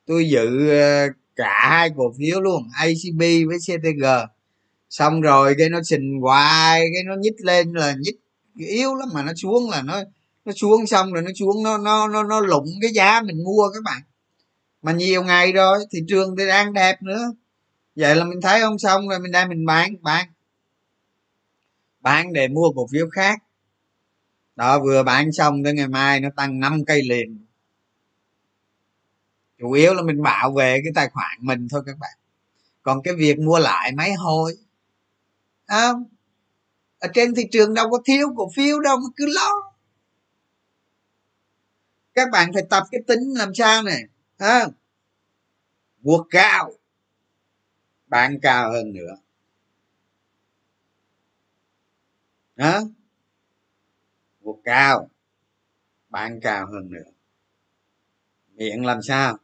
[0.06, 4.04] tôi dự ờ, cả hai cổ phiếu luôn acb với ctg
[4.90, 8.16] xong rồi cái nó xình hoài, cái nó nhích lên là nhích
[8.56, 10.02] yếu lắm mà nó xuống là nó
[10.44, 13.70] nó xuống xong rồi nó xuống, nó nó nó nó lụng cái giá mình mua
[13.74, 14.02] các bạn.
[14.82, 17.32] Mà nhiều ngày rồi, thị trường thì đang đẹp nữa.
[17.96, 20.28] Vậy là mình thấy không xong rồi mình đang mình bán bán.
[22.00, 23.42] Bán để mua cổ phiếu khác.
[24.56, 27.46] Đó, vừa bán xong tới ngày mai nó tăng 5 cây liền.
[29.58, 32.18] Chủ yếu là mình bảo vệ cái tài khoản mình thôi các bạn.
[32.82, 34.56] Còn cái việc mua lại máy hồi
[35.70, 35.92] à,
[36.98, 39.72] ở trên thị trường đâu có thiếu cổ phiếu đâu mà cứ lo.
[42.14, 44.02] Các bạn phải tập cái tính làm sao này
[44.38, 44.66] à,
[46.00, 46.72] mua cao
[48.06, 49.14] bán cao hơn nữa.
[52.56, 52.80] Hả?
[54.40, 55.08] Mua cao
[56.08, 57.10] bán cao hơn nữa.
[58.54, 59.38] Miệng làm sao?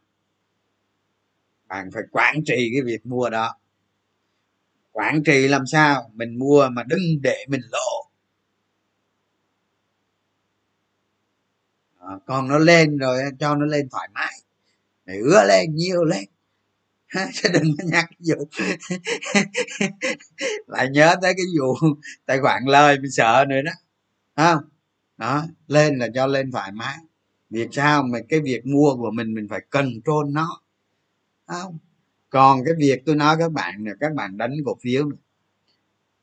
[1.67, 3.59] Bạn phải quản trị cái việc mua đó
[4.97, 6.11] quản trị làm sao?
[6.15, 8.11] Mình mua mà đừng để mình lỗ
[11.99, 14.33] à, còn nó lên rồi cho nó lên thoải mái.
[15.07, 16.25] Mày ứa lên nhiều lên.
[17.35, 18.49] Chứ đừng có nhắc vụ.
[20.67, 21.75] Lại nhớ tới cái vụ
[22.27, 23.73] tài khoản lời mình sợ nữa đó.
[24.37, 24.65] Không?
[25.17, 26.97] Đó lên là cho lên thoải mái.
[27.51, 30.61] Việc sao mà cái việc mua của mình mình phải cần trôn nó
[31.47, 31.79] không?
[32.31, 35.11] Còn cái việc tôi nói các bạn là các bạn đánh cổ phiếu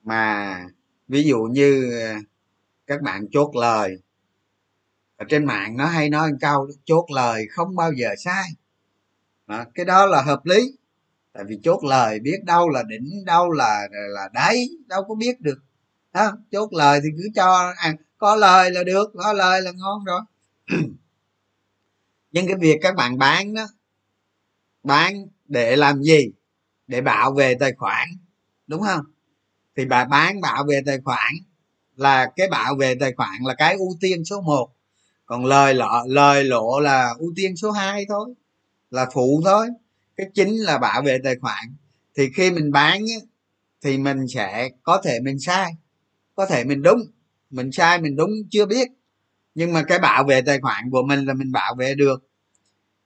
[0.04, 0.66] mà
[1.08, 2.16] ví dụ như ờ,
[2.88, 3.98] các bạn chốt lời
[5.18, 8.44] ở trên mạng nó hay nói câu chốt lời không bao giờ sai.
[9.48, 10.62] Đó, cái đó là hợp lý
[11.34, 15.42] tại vì chốt lời biết đâu là đỉnh đâu là là đáy đâu có biết
[15.42, 15.60] được.
[16.14, 20.04] Đó, chốt lời thì cứ cho à, có lời là được có lời là ngon
[20.04, 20.22] rồi.
[22.32, 23.68] Nhưng cái việc các bạn bán đó
[24.84, 26.32] bán để làm gì?
[26.88, 28.08] Để bảo vệ tài khoản,
[28.68, 29.06] đúng không?
[29.78, 31.34] Thì bà bán bảo vệ tài khoản
[31.96, 34.70] là cái bảo vệ tài khoản là cái ưu tiên số 1
[35.26, 38.34] còn lời lọ, lời lộ là ưu tiên số 2 thôi,
[38.92, 39.68] là phụ thôi.
[40.16, 41.76] Cái chính là bảo vệ tài khoản.
[42.18, 43.02] Thì khi mình bán
[43.82, 45.72] thì mình sẽ có thể mình sai,
[46.36, 47.00] có thể mình đúng.
[47.50, 48.88] Mình sai, mình đúng, chưa biết.
[49.56, 52.24] Nhưng mà cái bảo vệ tài khoản của mình là mình bảo vệ được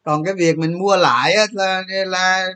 [0.08, 2.48] còn cái việc mình mua lại là là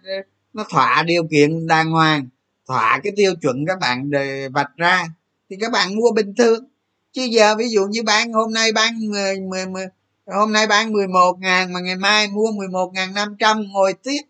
[0.53, 2.27] nó thỏa điều kiện đàng hoàng
[2.67, 5.05] thỏa cái tiêu chuẩn các bạn đề vạch ra
[5.49, 6.65] thì các bạn mua bình thường.
[7.11, 9.85] Chứ giờ ví dụ như bán hôm nay bán 10, 10, 10
[10.25, 14.21] hôm nay bán 11 ngàn mà ngày mai mua 11 ngàn 500 ngồi tiếp.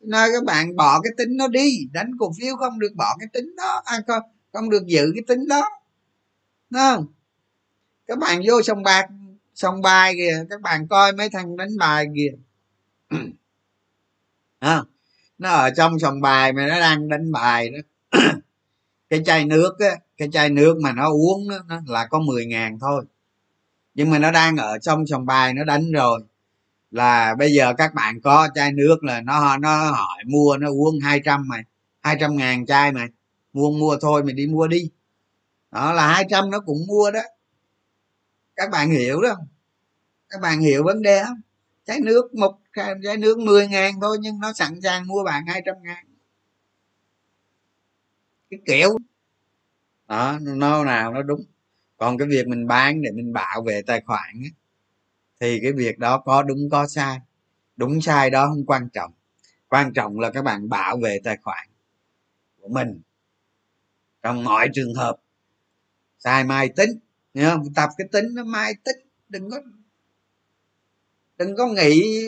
[0.00, 3.28] Nói các bạn bỏ cái tính nó đi đánh cổ phiếu không được bỏ cái
[3.32, 4.22] tính đó à, không,
[4.52, 5.62] không được giữ cái tính đó.
[6.70, 7.06] Đúng không?
[8.06, 9.06] Các bạn vô sòng bạc
[9.54, 12.32] sòng bài kìa các bạn coi mấy thằng đánh bài kìa.
[14.58, 14.82] À,
[15.38, 17.78] nó ở trong sòng bài mà nó đang đánh bài đó.
[19.10, 22.46] Cái chai nước á cái chai nước mà nó uống đó, nó là có 10
[22.46, 23.04] ngàn thôi.
[23.94, 26.20] Nhưng mà nó đang ở trong sòng bài nó đánh rồi.
[26.90, 31.00] Là bây giờ các bạn có chai nước là nó nó hỏi mua nó uống
[31.00, 31.62] 200 mày
[32.00, 33.08] 200 ngàn chai mày.
[33.52, 34.90] Mua mua thôi mày đi mua đi.
[35.70, 37.20] Đó là 200 nó cũng mua đó
[38.60, 39.36] các bạn hiểu đó.
[40.28, 41.40] Các bạn hiểu vấn đề không
[41.86, 42.58] trái nước một
[43.02, 46.06] trái nước 10 ngàn thôi nhưng nó sẵn sàng mua bạn 200 ngàn.
[48.50, 48.98] Cái kiểu.
[50.08, 51.44] Đó nó nào nó đúng.
[51.96, 54.50] Còn cái việc mình bán để mình bảo vệ tài khoản ấy,
[55.40, 57.18] thì cái việc đó có đúng có sai.
[57.76, 59.12] Đúng sai đó không quan trọng.
[59.68, 61.68] Quan trọng là các bạn bảo vệ tài khoản
[62.60, 63.00] của mình
[64.22, 65.16] trong mọi trường hợp.
[66.18, 66.90] Sai mai tính
[67.34, 67.74] nhớ không?
[67.74, 68.96] Tập cái tính nó mai tích
[69.28, 69.60] đừng có
[71.38, 72.26] đừng có nghĩ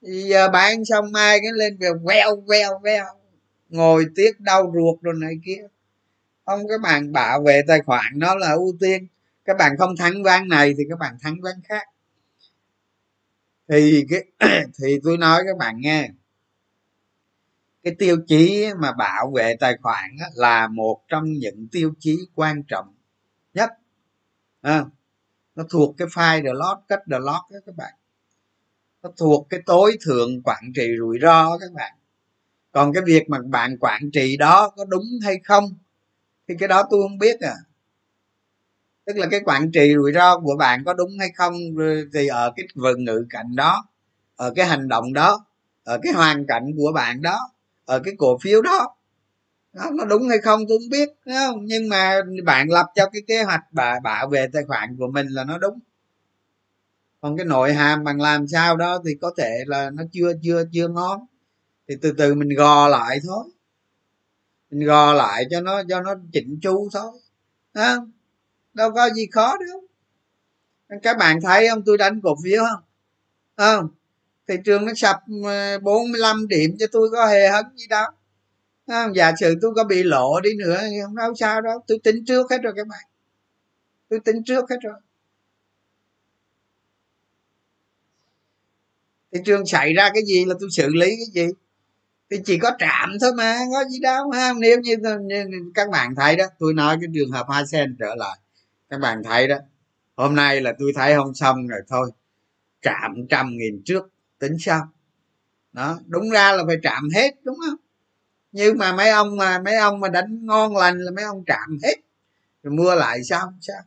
[0.00, 3.04] giờ bán xong mai cái lên về queo queo queo,
[3.68, 5.62] ngồi tiếc đau ruột rồi này kia.
[6.46, 9.06] Không các bạn bảo vệ tài khoản nó là ưu tiên.
[9.44, 11.88] Các bạn không thắng ván này thì các bạn thắng ván khác.
[13.68, 14.24] Thì cái,
[14.78, 16.10] thì tôi nói các bạn nghe.
[17.82, 22.62] Cái tiêu chí mà bảo vệ tài khoản là một trong những tiêu chí quan
[22.68, 22.95] trọng
[24.66, 24.84] à,
[25.54, 27.94] nó thuộc cái file the lot cách the lot đó các bạn.
[29.02, 31.94] Nó thuộc cái tối thượng quản trị rủi ro các bạn.
[32.72, 35.64] Còn cái việc mà bạn quản trị đó có đúng hay không
[36.48, 37.54] thì cái đó tôi không biết à.
[39.04, 41.54] Tức là cái quản trị rủi ro của bạn có đúng hay không
[42.14, 43.84] thì ở cái vần ngữ cảnh đó
[44.36, 45.44] ở cái hành động đó
[45.84, 47.38] ở cái hoàn cảnh của bạn đó
[47.84, 48.96] ở cái cổ phiếu đó
[49.76, 51.64] đó nó đúng hay không tôi không biết không?
[51.64, 55.28] nhưng mà bạn lập cho cái kế hoạch bà bảo vệ tài khoản của mình
[55.28, 55.78] là nó đúng.
[57.20, 60.64] Còn cái nội hàm bằng làm sao đó thì có thể là nó chưa chưa
[60.72, 61.26] chưa ngon.
[61.88, 63.44] Thì từ từ mình gò lại thôi.
[64.70, 67.12] Mình gò lại cho nó cho nó chỉnh chu thôi.
[67.74, 68.12] Không?
[68.74, 69.82] Đâu có gì khó đâu.
[71.02, 71.82] Các bạn thấy không?
[71.86, 72.82] Tôi đánh cổ phiếu không?
[73.56, 73.88] Không?
[74.48, 78.10] Thị trường nó sập ờ, 45 điểm cho tôi có hề hấn gì đâu
[78.86, 81.98] à, giả sử tôi có bị lộ đi nữa thì không đâu sao đó tôi
[82.04, 83.04] tính trước hết rồi các bạn.
[84.08, 84.94] Tôi tính trước hết rồi.
[89.32, 91.52] Thị trường xảy ra cái gì là tôi xử lý cái gì?
[92.30, 94.30] Thì chỉ có trạm thôi mà có gì đâu.
[94.30, 97.96] Ha nếu như, như các bạn thấy đó tôi nói cái trường hợp hai sen
[97.98, 98.38] trở lại.
[98.90, 99.56] Các bạn thấy đó
[100.16, 102.10] hôm nay là tôi thấy không xong rồi thôi.
[102.82, 104.88] Trạm trăm nghìn trước tính sao?
[105.72, 107.85] Đó đúng ra là phải trạm hết đúng không?
[108.52, 111.78] Nhưng mà mấy ông mà mấy ông mà đánh ngon lành là mấy ông trạm
[111.82, 111.94] hết.
[112.62, 113.82] Rồi mua lại sao sao.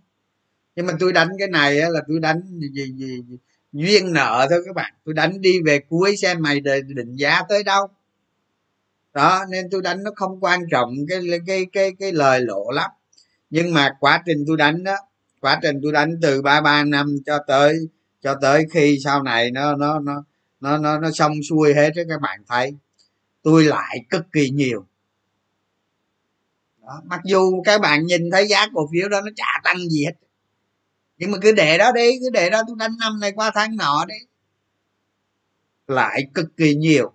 [0.76, 3.38] Nhưng mà tôi đánh cái này là tôi đánh gì, gì, gì,
[3.72, 4.93] duyên nợ thôi các bạn.
[5.05, 7.88] Tôi đánh đi về cuối xem mày định giá tới đâu.
[9.14, 12.91] Đó nên tôi đánh nó không quan trọng cái cái cái cái lời lộ lắm.
[13.49, 14.95] Nhưng mà quá trình tôi đánh đó
[15.41, 17.80] quá trình tôi đánh từ ba ba năm cho tới
[18.22, 20.24] cho tới khi sau này nó nó nó
[20.60, 22.74] nó nó nó xong xuôi hết đó các bạn thấy
[23.41, 24.85] tôi lại cực kỳ nhiều
[26.81, 27.01] đó.
[27.05, 30.13] mặc dù các bạn nhìn thấy giá cổ phiếu đó nó chả tăng gì hết
[31.17, 33.75] nhưng mà cứ để đó đi, cứ để đó tôi đánh năm này qua tháng
[33.75, 34.15] nọ đi
[35.87, 37.13] lại cực kỳ nhiều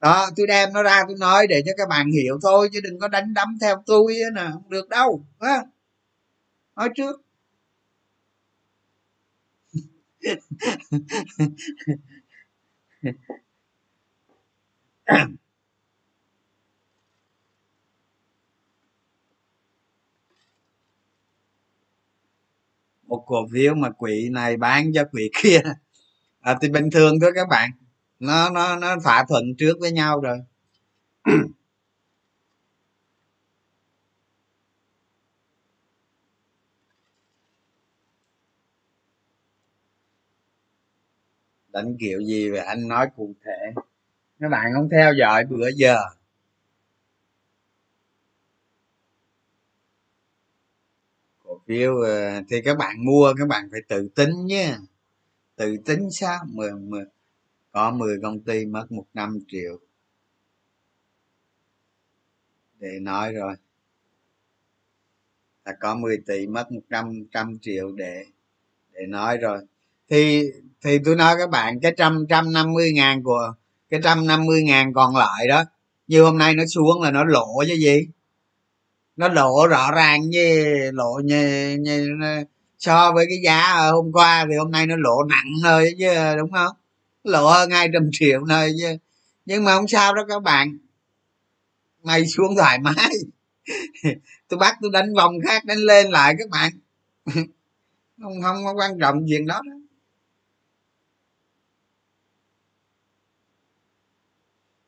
[0.00, 2.98] đó, tôi đem nó ra tôi nói để cho các bạn hiểu thôi, chứ đừng
[2.98, 5.62] có đánh đấm theo tôi nè, không được đâu đó.
[6.76, 7.22] nói trước
[23.06, 25.60] một cổ phiếu mà quỹ này bán cho quỹ kia.
[26.40, 27.70] À, thì bình thường thôi các bạn.
[28.20, 30.38] Nó nó nó thỏa thuận trước với nhau rồi.
[41.72, 42.60] Đánh kiểu gì vậy?
[42.60, 43.82] Anh nói cụ thể
[44.42, 45.96] các bạn không theo dõi bữa giờ.
[51.44, 54.76] Cổ phiếu ờ, thì các bạn mua, các bạn phải tự tính nhé.
[55.56, 56.44] Tự tính sao?
[56.48, 57.04] Mười mười,
[57.72, 59.78] có 10 công ty mất một năm triệu.
[62.78, 63.54] Để nói rồi.
[65.64, 68.24] Là có 10 tỷ mất một trăm trăm triệu để
[68.92, 69.66] để nói rồi.
[70.08, 73.54] Thì thì tôi nói các bạn, cái trăm trăm năm mươi ngàn của
[73.92, 75.64] cái trăm năm mươi ngàn còn lại đó.
[76.06, 78.06] Như hôm nay nó xuống là nó lộ chứ gì.
[79.16, 82.16] Nó lộ rõ ràng như lộ như, như
[82.78, 86.06] so với cái giá hôm qua thì hôm nay nó lộ nặng thôi chứ
[86.38, 86.76] đúng không?
[87.24, 88.96] Lộ hơn hai trăm triệu thôi chứ.
[89.46, 90.78] Nhưng mà không sao đó các bạn.
[92.02, 93.10] Mày xuống thoải mái.
[94.48, 96.72] Tôi bắt tôi đánh vòng khác đánh lên lại các bạn.
[98.22, 99.81] Không không có quan trọng chuyện đó, đó.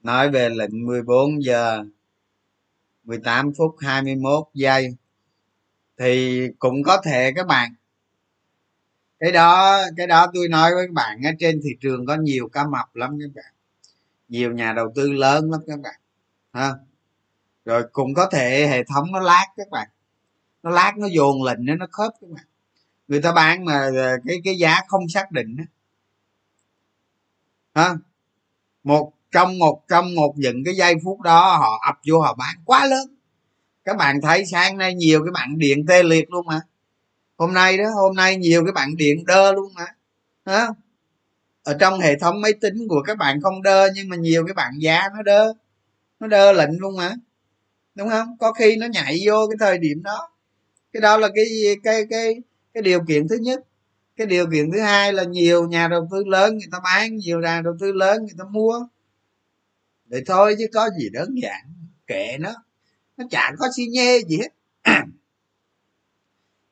[0.04, 1.84] Nói về lệnh 14 giờ
[3.04, 4.96] 18 phút 21 giây
[5.98, 7.74] thì cũng có thể các bạn.
[9.20, 12.48] Cái đó cái đó tôi nói với các bạn ở trên thị trường có nhiều
[12.48, 13.54] cá mập lắm các bạn.
[14.28, 16.00] Nhiều nhà đầu tư lớn lắm các bạn,
[16.52, 16.72] ha.
[17.64, 19.88] Rồi cũng có thể hệ thống nó lát các bạn.
[20.62, 22.44] Nó lát nó dồn lệnh nó nó khớp các bạn.
[23.08, 25.64] Người ta bán mà ờ, cái cái giá không xác định đó.
[27.74, 27.94] ha.
[28.84, 32.54] Một trong một trong một những cái giây phút đó, họ ập vô, họ bán
[32.64, 33.14] quá lớn.
[33.84, 36.60] Các bạn thấy sáng nay nhiều cái bạn điện tê liệt luôn mà.
[37.36, 39.86] Hôm nay đó, hôm nay nhiều cái bạn điện đơ luôn mà.
[40.46, 40.66] Hả?
[41.64, 44.54] Ở trong hệ thống máy tính của các bạn không đơ, nhưng mà nhiều cái
[44.54, 45.52] bạn giá nó đơ.
[46.20, 47.12] Nó đơ lệnh luôn mà.
[47.94, 48.36] Đúng không?
[48.40, 50.28] Có khi nó nhảy vô cái thời điểm đó.
[50.92, 51.44] Cái đó là cái
[51.82, 52.34] cái cái
[52.74, 53.60] cái điều kiện thứ nhất.
[54.16, 57.40] Cái điều kiện thứ hai là nhiều nhà đầu tư lớn, người ta bán nhiều
[57.40, 58.86] nhà đầu tư lớn, người ta mua
[60.06, 61.74] vậy thôi chứ có gì đơn giản,
[62.06, 62.54] kệ nó.
[63.16, 64.48] Nó chẳng có xi nhê gì hết.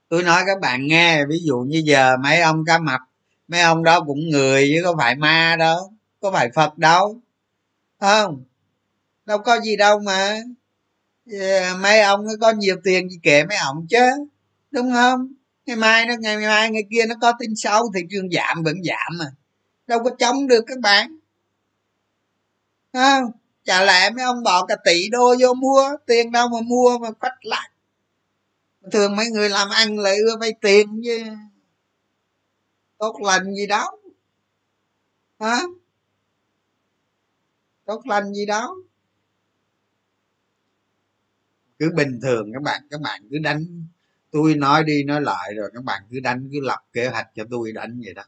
[0.09, 3.01] Tôi nói các bạn nghe, ví dụ như giờ mấy ông cá mập,
[3.49, 7.21] mấy ông đó cũng người chứ có phải ma đâu, có phải phật đâu.
[8.01, 8.45] Không,
[9.27, 10.41] đâu có gì đâu mà.
[11.33, 14.11] Ờ, mấy ông nó có nhiều tiền gì kệ mấy ông chứ,
[14.71, 15.33] đúng không?
[15.67, 18.77] Ngày mai nó, ngày mai, ngày kia nó có tin xấu thị trường giảm vẫn
[18.85, 19.27] giảm mà.
[19.87, 21.17] Đâu có chống được các bạn
[22.93, 23.31] không
[23.65, 27.11] chả lẽ mấy ông bỏ cả tỷ đô vô mua, tiền đâu mà mua mà
[27.11, 27.71] quách lại.
[28.93, 31.25] Thường mấy người làm ăn lại ưa vay tiền chứ.
[32.99, 33.91] Tốt lành gì đó
[35.41, 35.61] hả
[37.85, 38.77] tốt lành gì đó
[41.79, 43.87] cứ bình thường, các bạn các bạn cứ đánh.
[44.31, 47.45] Tôi nói đi nói lại rồi, các bạn cứ đánh, cứ lập kế hoạch cho
[47.51, 48.23] tôi đánh vậy đó.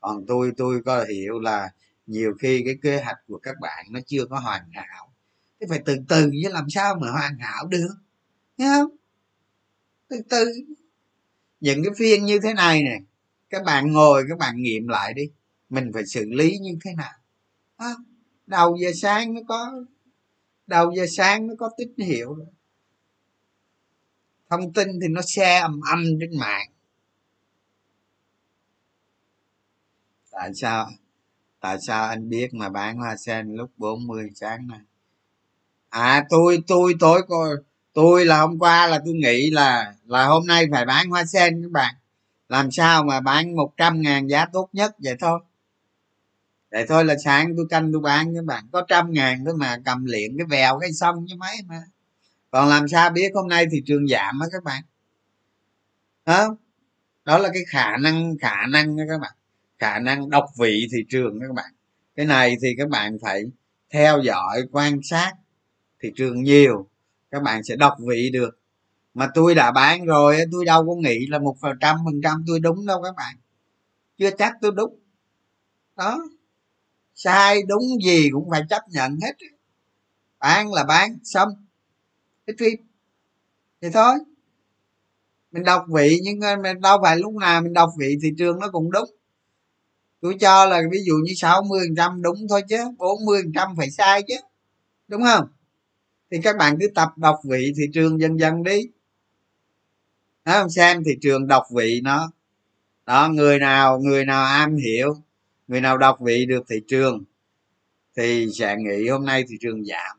[0.00, 1.70] Còn tôi tôi có hiểu là
[2.10, 5.14] nhiều khi cái kế hoạch của các bạn nó chưa có hoàn hảo.
[5.60, 7.94] Thế phải từ từ chứ làm sao mà hoàn hảo được
[8.56, 8.96] nghe không?
[10.08, 10.52] Từ từ.
[11.60, 12.98] Những cái phiên như thế này nè
[13.50, 15.22] các bạn ngồi các bạn nghiệm lại đi
[15.68, 17.12] mình phải xử lý như thế nào?
[17.76, 17.90] À,
[18.46, 19.84] đầu giờ sáng nó có
[20.66, 22.34] đầu giờ sáng nó có tín hiệu.
[22.34, 22.46] Rồi
[24.50, 26.70] thông tin thì nó xe âm âm trên mạng.
[30.30, 30.90] Tại sao?
[31.60, 34.80] Tại sao anh biết mà bán hoa sen lúc 40 sáng này
[35.88, 37.56] à tôi tôi tối coi
[37.92, 41.62] tôi là hôm qua là tôi nghĩ là là hôm nay phải bán hoa sen
[41.62, 41.94] các bạn.
[42.48, 45.40] Làm sao mà bán 100 ngàn giá tốt nhất vậy thôi?
[46.70, 48.64] Vậy thôi là sáng tôi canh tôi bán các bạn.
[48.72, 51.82] Có trăm ngàn thôi mà cầm liền cái vèo cái xong chứ mấy mà.
[52.50, 54.82] Còn làm sao biết hôm nay thị trường giảm á các bạn?
[56.26, 56.56] Đó
[57.24, 59.32] đó là cái khả năng khả năng đó các bạn
[59.80, 61.72] khả năng đọc vị thị trường các bạn.
[62.16, 63.42] Cái này thì các bạn phải
[63.90, 65.32] theo dõi, quan sát
[66.02, 66.88] thị trường nhiều,
[67.30, 68.58] các bạn sẽ đọc vị được.
[69.14, 72.44] Mà tôi đã bán rồi tôi đâu có nghĩ là một phần trăm phần trăm
[72.46, 73.36] tôi đúng đâu các bạn.
[74.18, 74.98] Chưa chắc tôi đúng.
[75.96, 76.18] Đó.
[77.14, 79.32] Sai đúng gì cũng phải chấp nhận hết
[80.38, 81.48] bán là bán, xong.
[82.46, 82.80] Cái phim.
[83.80, 84.14] Thì thôi.
[85.52, 88.68] Mình đọc vị nhưng mình đâu phải lúc nào mình đọc vị thị trường nó
[88.72, 89.10] cũng đúng
[90.20, 94.22] tôi cho là ví dụ như 60 trăm đúng thôi chứ 40 trăm phải sai
[94.28, 94.34] chứ
[95.08, 95.44] đúng không?
[96.30, 98.80] Thì các bạn cứ tập đọc vị thị trường dần dần đi.
[100.44, 100.70] Đó, không?
[100.70, 102.32] Xem thị trường đọc vị nó.
[103.06, 105.14] Đó người nào người nào am hiểu
[105.68, 107.24] người nào đọc vị được thị trường
[108.16, 110.16] thì sẽ nghĩ hôm nay thị trường giảm.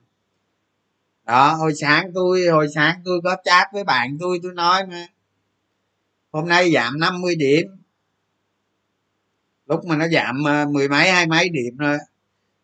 [1.26, 5.08] Đó hồi sáng tôi hồi sáng tôi có chat với bạn tôi tôi nói mà
[6.32, 7.68] hôm nay giảm 50 điểm
[9.72, 11.98] lúc mà nó giảm ờ, mười mấy, hai mấy điểm rồi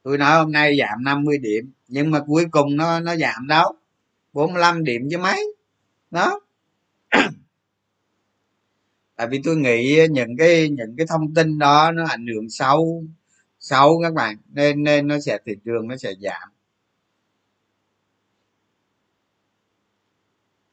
[0.03, 3.73] tôi nói hôm nay giảm 50 điểm, nhưng mà cuối cùng nó nó giảm đâu?
[4.33, 5.55] 45 điểm chứ mấy.
[6.11, 6.39] Đó.
[9.15, 13.03] Tại vì tôi nghĩ những cái những cái thông tin đó nó ảnh hưởng sâu
[13.59, 16.49] xấu các bạn, nên nên nó sẽ, thị trường nó sẽ giảm.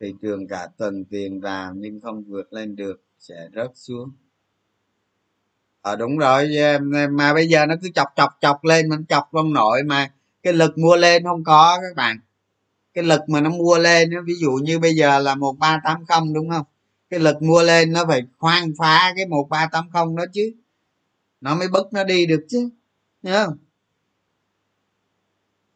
[0.01, 4.11] Thị trường cả tuần tiền vào nhưng không vượt lên được, sẽ rớt xuống
[5.85, 6.49] ờ à, đúng rồi
[7.11, 10.11] mà bây giờ nó cứ chọc chọc chọc lên mình chọc không nổi mà.
[10.43, 12.19] Cái lực mua lên không có các bạn.
[12.95, 16.05] Cái lực mà nó mua lên ví dụ như bây giờ là một ba tám
[16.07, 16.65] không đúng không?
[17.11, 20.53] Cái lực mua lên nó phải khoan phá cái một ba tám không đó chứ.
[21.41, 22.71] Nó mới bứt nó đi được chứ
[23.23, 23.57] nhớ không?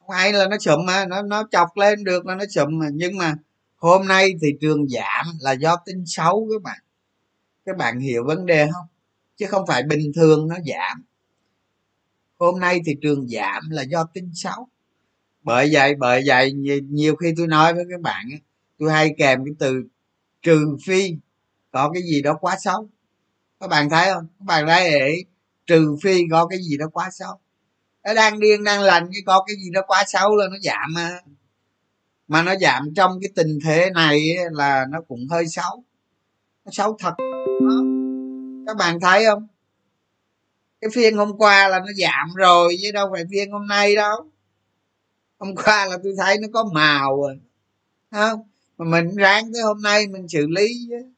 [0.09, 2.87] Hay là nó sụm mà nó nó chọc lên được là nó sụm mà.
[2.93, 3.35] Nhưng mà
[3.77, 6.79] hôm nay thị trường giảm là do tin xấu các bạn.
[7.67, 8.87] Các bạn hiểu vấn đề không?
[9.39, 11.05] Chứ không phải bình thường nó giảm.
[12.39, 14.69] Hôm nay thị trường giảm là do tin xấu.
[15.43, 18.27] Bởi vậy bởi vậy, nhiều khi tôi nói với các bạn
[18.79, 19.83] tôi hay kèm cái từ
[20.43, 21.15] trừ phi
[21.71, 22.89] có cái gì đó quá xấu.
[23.61, 24.27] Các bạn thấy không?
[24.39, 25.25] Các bạn thấy ấy
[25.67, 27.39] trừ phi có cái gì đó quá xấu.
[28.05, 30.95] Nó đang điên, đang lành, cái có cái gì đó quá xấu là nó giảm
[30.95, 31.21] mà.
[32.29, 34.21] Mà nó giảm trong cái tình thế này
[34.51, 35.85] là nó cũng hơi xấu.
[36.65, 37.15] Nó xấu thật.
[37.61, 37.98] Đó
[38.69, 39.47] các bạn thấy không?
[40.81, 44.31] Cái phiên hôm qua là nó giảm rồi, chứ đâu phải phiên hôm nay đâu.
[45.39, 47.41] Hôm qua là tôi thấy nó có màu rồi.
[48.11, 48.43] Không?
[48.79, 51.13] Mà mình ráng tới hôm nay mình xử lý chứ.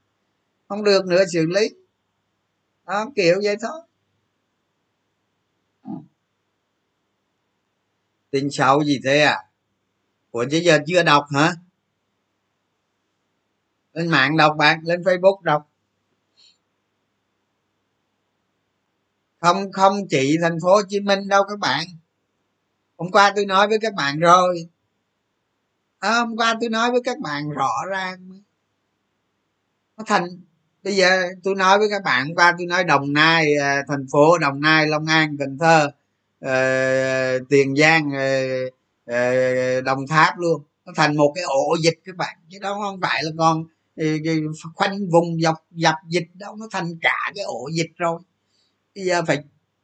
[0.69, 1.71] Không được nữa, xử lý.
[2.87, 3.81] Đó, kiểu vậy thôi.
[5.83, 5.91] Ừ.
[8.31, 9.39] Tin xấu gì thế à?
[10.31, 11.55] Ủa, chứ giờ chưa đọc hả?
[13.93, 15.70] Lên mạng đọc bạn, lên facebook đọc.
[19.41, 21.87] Không không chỉ thành phố hồ chí minh đâu các bạn.
[22.97, 24.69] Hôm qua tôi nói với các bạn rồi.
[25.99, 28.29] À, hôm qua tôi nói với các bạn rõ ràng.
[29.97, 30.25] Nó thành
[30.83, 34.07] bây giờ tôi nói với các bạn hôm qua tôi nói đồng nai à, thành
[34.13, 35.91] phố đồng nai long an cần thơ
[36.45, 38.73] uh, tiền giang uh,
[39.11, 40.63] uh, đồng tháp luôn.
[40.85, 42.37] Nó thành một cái ổ dịch các bạn.
[42.49, 43.65] Chứ đâu không phải là còn
[44.75, 46.57] khoanh vùng dọc dập dịch đâu.
[46.57, 48.21] Nó thành cả cái ổ dịch rồi
[48.95, 49.39] bây giờ phải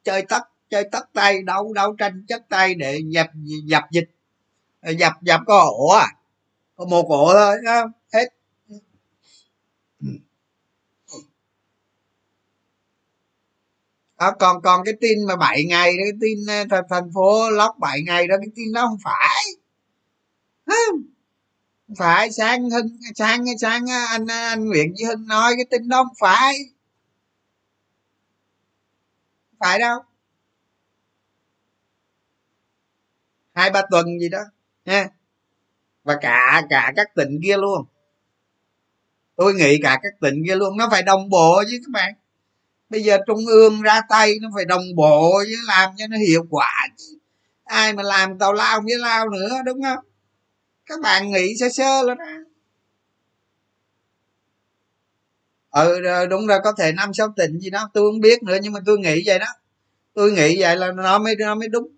[0.05, 3.27] chơi tất chơi tất tay đấu đấu tranh chất tay để dập
[3.65, 4.11] dập dịch.
[4.83, 6.07] Dập dập có ổ à?
[6.77, 8.29] Có một ổ thôi không hết.
[14.19, 17.79] Đó, còn còn cái tin mà 7 ngày cái tin ờ, thành, thành phố lóc
[17.79, 19.45] 7 ngày đó cái tin đó không phải.
[20.67, 21.03] Không
[21.99, 22.33] phải.
[22.33, 26.05] Sáng hưng sáng sáng ờ, anh ờ, anh nguyễn duy hưng nói cái tin đó
[26.05, 26.55] không phải
[29.61, 29.99] phải đâu.
[33.55, 34.43] Hai ba tuần gì đó
[34.85, 35.09] nha
[36.05, 37.85] và cả cả các tỉnh kia luôn.
[39.37, 40.77] Tôi nghĩ cả các tỉnh kia luôn.
[40.77, 42.15] Nó phải đồng bộ chứ các bạn.
[42.89, 46.47] Bây giờ trung ương ra tay, nó phải đồng bộ với làm cho nó hiệu
[46.51, 47.19] quả chứ.
[47.65, 50.05] Ai mà làm tàu lao với lao nữa, đúng không?
[50.87, 52.39] Các bạn nghĩ sơ sơ là ra.
[55.77, 56.01] Ừ
[56.31, 58.81] đúng rồi có thể năm sáu tình gì đó tôi không biết nữa nhưng mà
[58.87, 59.47] tôi nghĩ vậy đó.
[60.15, 61.89] Tôi nghĩ vậy là nó mới nó mới đúng.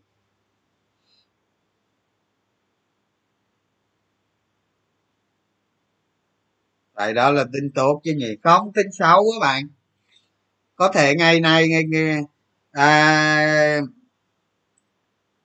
[6.94, 8.36] Tại đó là tin tốt chứ nhỉ.
[8.42, 9.68] Không tin xấu các bạn.
[10.76, 12.22] Có thể ngày này ngày, ngày
[12.72, 13.80] à,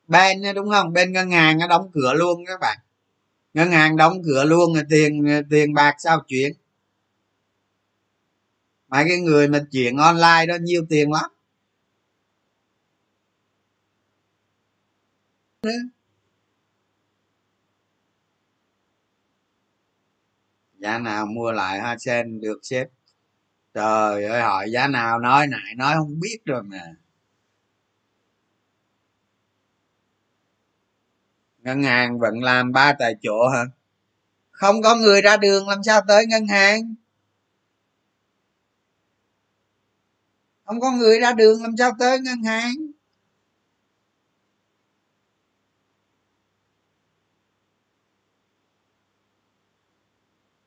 [0.07, 0.93] bên đúng không?
[0.93, 2.77] Bên ngân hàng nó đóng cửa luôn các bạn.
[3.53, 6.53] Ngân hàng đóng cửa luôn tiền tiền bạc sao chuyển?
[8.93, 11.31] Mấy cái người mà chuyển online đó nhiều tiền lắm.
[20.79, 22.85] Giá nào mua lại hoa sen, được xếp
[23.73, 26.95] trời ơi, hỏi giá nào nói nãy, nói không biết rồi mà.
[31.57, 33.63] Ngân hàng vẫn làm ba tại chỗ hả?
[34.51, 36.95] Không có người ra đường, làm sao tới ngân hàng?
[40.65, 42.73] Không có người ra đường làm sao tới ngân hàng.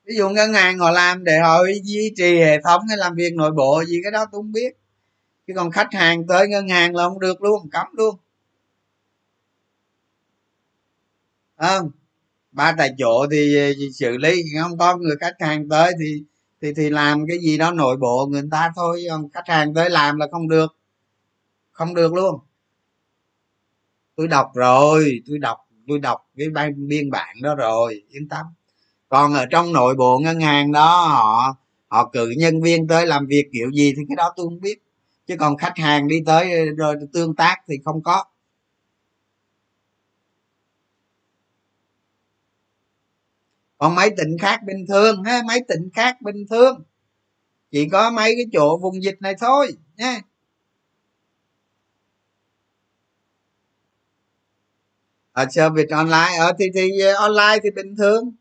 [0.04, 3.34] Ví dụ ngân hàng họ làm để họ duy trì hệ thống hay làm việc
[3.34, 4.76] nội bộ gì, cái đó tôi không biết.
[5.46, 8.16] Chứ còn khách hàng tới ngân hàng là không được luôn, cấm luôn.
[11.56, 11.90] Không,
[12.52, 13.56] ba tại chỗ thì
[13.94, 16.24] xử lý, không có người khách hàng tới thì
[16.62, 20.16] thì thì làm cái gì đó nội bộ người ta thôi khách hàng tới làm
[20.16, 20.76] là không được.
[21.72, 22.38] Không được luôn.
[24.16, 28.46] Tôi đọc rồi, tôi đọc tôi đọc cái biên bản đó rồi, yên tâm.
[29.08, 31.56] Còn ở trong nội bộ ngân hàng đó, họ
[31.88, 34.82] họ cử nhân viên tới làm việc kiểu gì thì cái đó tôi không biết.
[35.26, 38.24] Chứ còn khách hàng đi tới, rồi tương tác thì không có.
[43.78, 46.82] Còn mấy tỉnh khác bình thường ha mấy tỉnh khác bình thường.
[47.70, 50.20] Chỉ có mấy cái chỗ vùng dịch này thôi nha
[55.32, 58.34] ở service online, ở thì thì ờ, online thì bình thường.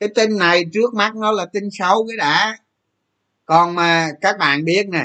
[0.00, 2.58] Cái tin này trước mắt nó là tin xấu cái đã.
[3.46, 5.04] Còn mà các bạn biết nè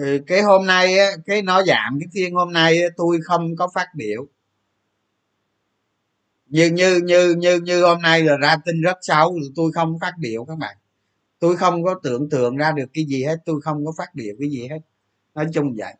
[0.00, 0.96] ừ, cái hôm nay
[1.26, 4.26] cái nó giảm cái phiên hôm nay tôi không có phát biểu.
[6.46, 10.12] Như như như như như hôm nay là ra tin rất xấu tôi không phát
[10.18, 10.76] biểu các bạn.
[11.38, 14.34] Tôi không có tưởng tượng ra được cái gì hết tôi không có phát biểu
[14.40, 14.78] cái gì hết.
[15.34, 15.94] Nói chung vậy.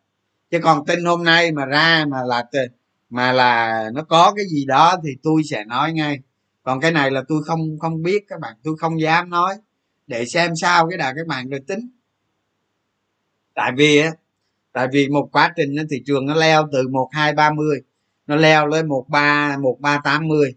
[0.51, 2.45] Chứ còn tin hôm nay mà ra mà là
[3.11, 6.19] mà là nó có cái gì đó thì tôi sẽ nói ngay.
[6.63, 9.55] Còn cái này là tôi không không biết các bạn tôi không dám nói.
[10.07, 11.91] Để xem sao cái đà các bạn rồi tính
[13.61, 14.11] tại vì á
[14.73, 17.83] tại vì một quá trình thị trường nó leo từ một hai ba mươi
[18.27, 20.55] nó leo lên một ba một ba tám mươi.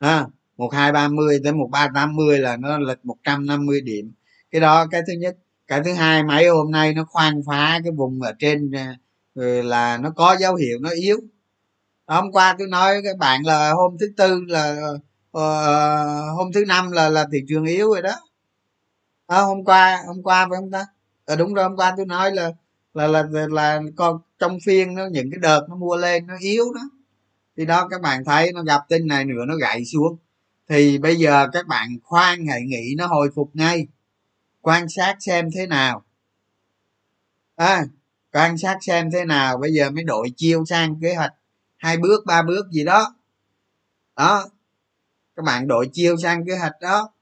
[0.00, 3.46] Ha một hai ba mươi tới một ba tám mươi là nó lệch một trăm
[3.46, 4.12] năm mươi điểm.
[4.50, 5.36] Cái đó cái thứ nhất.
[5.66, 8.84] Cái thứ hai mấy hôm nay nó khoan phá cái vùng ở trên ờ,
[9.34, 11.16] ờ, là nó có dấu hiệu nó yếu.
[12.06, 14.92] Hôm qua tôi nói các bạn là hôm thứ tư là
[15.38, 18.14] uh, hôm thứ năm là là thị trường yếu rồi đó.
[19.26, 20.86] À, hôm qua hôm qua phải không ta?
[21.26, 22.52] À, đúng rồi hôm qua tôi nói là
[22.94, 26.34] là là là, là con trong phiên nó những cái đợt nó mua lên nó
[26.40, 26.80] yếu đó.
[27.56, 30.16] Thì đó các bạn thấy nó gặp tin này nữa nó gãy xuống.
[30.68, 33.86] Thì bây giờ các bạn khoan hãy nghĩ nó hồi phục ngay.
[34.60, 36.04] Quan sát xem thế nào.
[37.56, 37.84] À,
[38.32, 39.58] quan sát xem thế nào.
[39.58, 41.34] Bây giờ mới đổi chiêu sang kế hoạch
[41.76, 43.14] hai bước ba bước gì đó.
[44.16, 44.48] Đó
[45.36, 47.12] các bạn đổi chiêu sang kế hoạch đó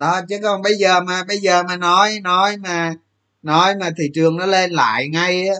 [0.00, 2.94] đó, chứ còn bây giờ mà, bây giờ mà nói nói mà
[3.42, 5.54] nói mà thị trường nó lên lại ngay á.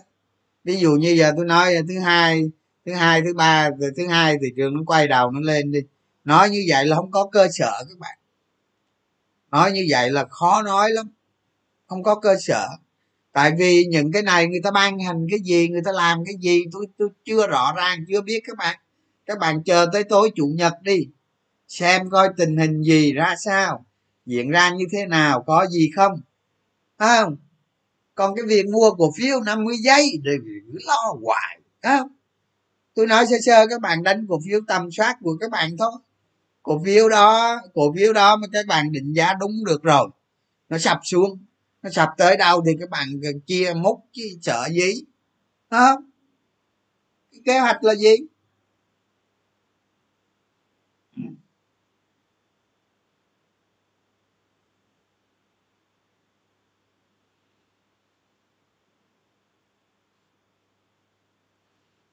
[0.65, 2.51] Ví dụ như giờ tôi nói thứ hai
[2.87, 5.81] thứ hai, thứ ba, rồi thứ hai thị trường nó quay đầu nó lên đi.
[6.25, 8.19] Nói như vậy là không có cơ sở các bạn.
[9.51, 11.09] Nói như vậy là khó nói lắm.
[11.87, 12.69] Không có cơ sở.
[13.33, 16.35] Tại vì những cái này người ta ban hành cái gì, người ta làm cái
[16.41, 18.79] gì, tôi tôi chưa rõ ràng, chưa biết các bạn.
[19.27, 21.07] Các bạn chờ tới tối chủ nhật đi,
[21.69, 23.85] xem coi tình hình gì ra sao
[24.31, 26.21] diễn ra như thế nào có gì không?
[26.99, 27.37] Không?
[28.15, 30.31] Còn cái việc mua cổ phiếu 50 giây thì
[30.87, 32.09] lo hoài không?
[32.95, 35.93] Tôi nói sơ sơ các bạn đánh cổ phiếu tầm soát của các bạn thôi.
[36.63, 40.09] Cổ phiếu đó cổ phiếu đó mà các bạn định giá đúng được rồi
[40.69, 41.45] nó sập xuống
[41.83, 43.09] nó sập tới đâu thì các bạn
[43.47, 45.05] chia múc chứ sợ gì
[45.69, 45.97] à,
[47.45, 48.17] kế hoạch là gì?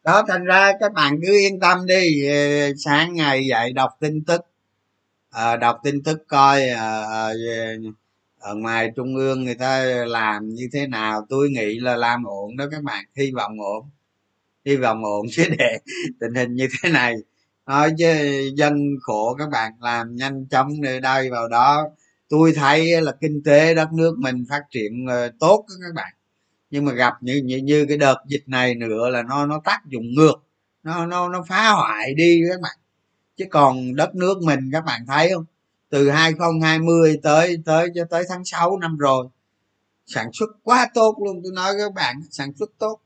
[0.07, 2.27] Đó thành ra các bạn cứ yên tâm đi.
[2.29, 2.35] Ờ,
[2.77, 4.41] sáng ngày dậy đọc tin tức.
[5.31, 7.03] À, đọc tin tức coi à,
[8.39, 11.25] ở ngoài trung ương người ta làm như thế nào.
[11.29, 13.05] Tôi nghĩ là làm ổn đó các bạn.
[13.15, 13.89] Hy vọng ổn.
[14.65, 15.77] Hy vọng ổn chứ để
[16.19, 17.15] tình hình như thế này.
[17.65, 18.05] Nói chứ
[18.57, 21.89] dân khổ các bạn làm nhanh chóng để đây vào đó.
[22.29, 25.05] Tôi thấy là kinh tế đất nước mình phát triển
[25.39, 26.13] tốt các bạn
[26.69, 29.85] nhưng mà gặp như như, như cái đợt dịch này nữa là nó nó tác
[29.85, 30.47] dụng ngược
[30.87, 32.77] nó nó nó phá hoại đi các bạn.
[33.37, 35.45] Chứ còn đất nước mình các bạn thấy không?
[35.89, 39.27] Từ 2020 tới tới cho tới tháng 6 năm rồi
[40.05, 41.41] sản xuất quá tốt luôn.
[41.43, 42.99] Tôi nói các bạn sản xuất tốt.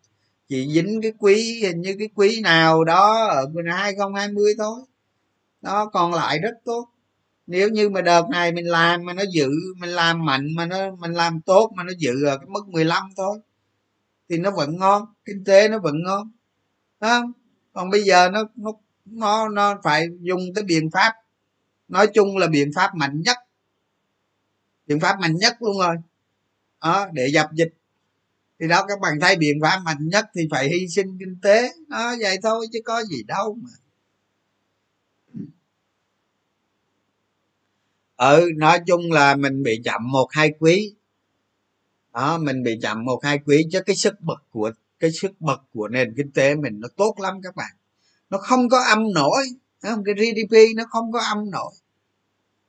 [0.49, 4.82] Chỉ dính cái quý hình như cái quý nào đó ở 2020 thôi.
[5.62, 6.88] Nó còn lại rất tốt.
[7.47, 10.78] Nếu như mà đợt này mình làm mà nó giữ mình làm mạnh mà nó
[10.99, 13.39] mình làm tốt mà nó giữ ở cái mức 15 thôi
[14.32, 16.32] thì nó vẫn ngon kinh tế nó vẫn ngon
[17.00, 17.32] không?
[17.74, 18.72] Còn bây giờ nó nó
[19.06, 21.14] nó nó phải dùng cái biện pháp
[21.88, 23.38] nói chung là biện pháp mạnh nhất
[24.88, 25.96] biện pháp mạnh nhất luôn rồi.
[26.82, 27.74] Đó, để dập dịch.
[28.60, 31.70] Thì đó các bạn thấy biện pháp mạnh nhất thì phải hy sinh kinh tế.
[31.88, 33.70] Đó vậy thôi chứ có gì đâu mà.
[38.18, 40.96] Ừ nói chung là mình bị chậm một hai quý
[42.14, 45.62] đó, mình bị chậm một, hai quý chứ cái sức bật của, cái sức bật
[45.74, 47.72] của nền kinh tế mình nó tốt lắm các bạn.
[48.30, 49.43] Nó không có âm nổi
[49.82, 50.03] không?
[50.03, 51.74] cái gdp nó không có âm nổi.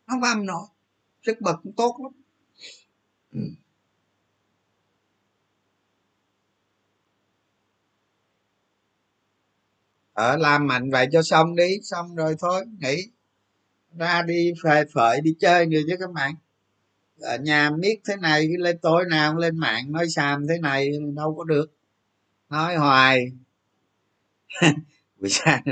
[0.07, 0.67] Nó không có âm nổi.
[1.27, 2.13] Sức bật cũng tốt lắm.
[3.33, 3.41] Ừ.
[10.13, 13.11] ở làm mạnh vậy cho xong đi, xong rồi thôi, nghỉ.
[13.99, 16.35] Ra đi phơi phởi đi chơi nữa chứ các bạn
[17.23, 21.35] ở nhà miết thế này lên tối nào lên mạng nói xàm thế này, đâu
[21.39, 21.67] có được.
[22.51, 23.33] Nói hoài.
[25.21, 25.63] Buổi sáng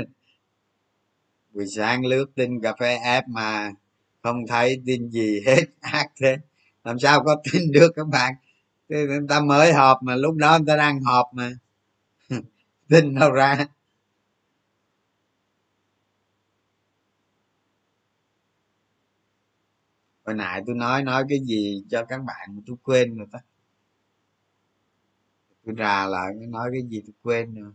[1.53, 3.71] buổi sáng lướt tin cà phê app mà
[4.23, 6.37] không thấy tin gì hết, ác thế.
[6.83, 8.33] Làm sao có tin được các bạn?
[8.89, 11.51] Người ta mới họp mà, lúc đó người ta đang họp mà.
[12.89, 13.65] Tin đâu ra.
[20.25, 23.39] Hồi nãy tôi nói nói cái gì cho các bạn mà tôi quên rồi ta
[25.65, 27.71] tôi ra lại nói cái gì tôi quên rồi.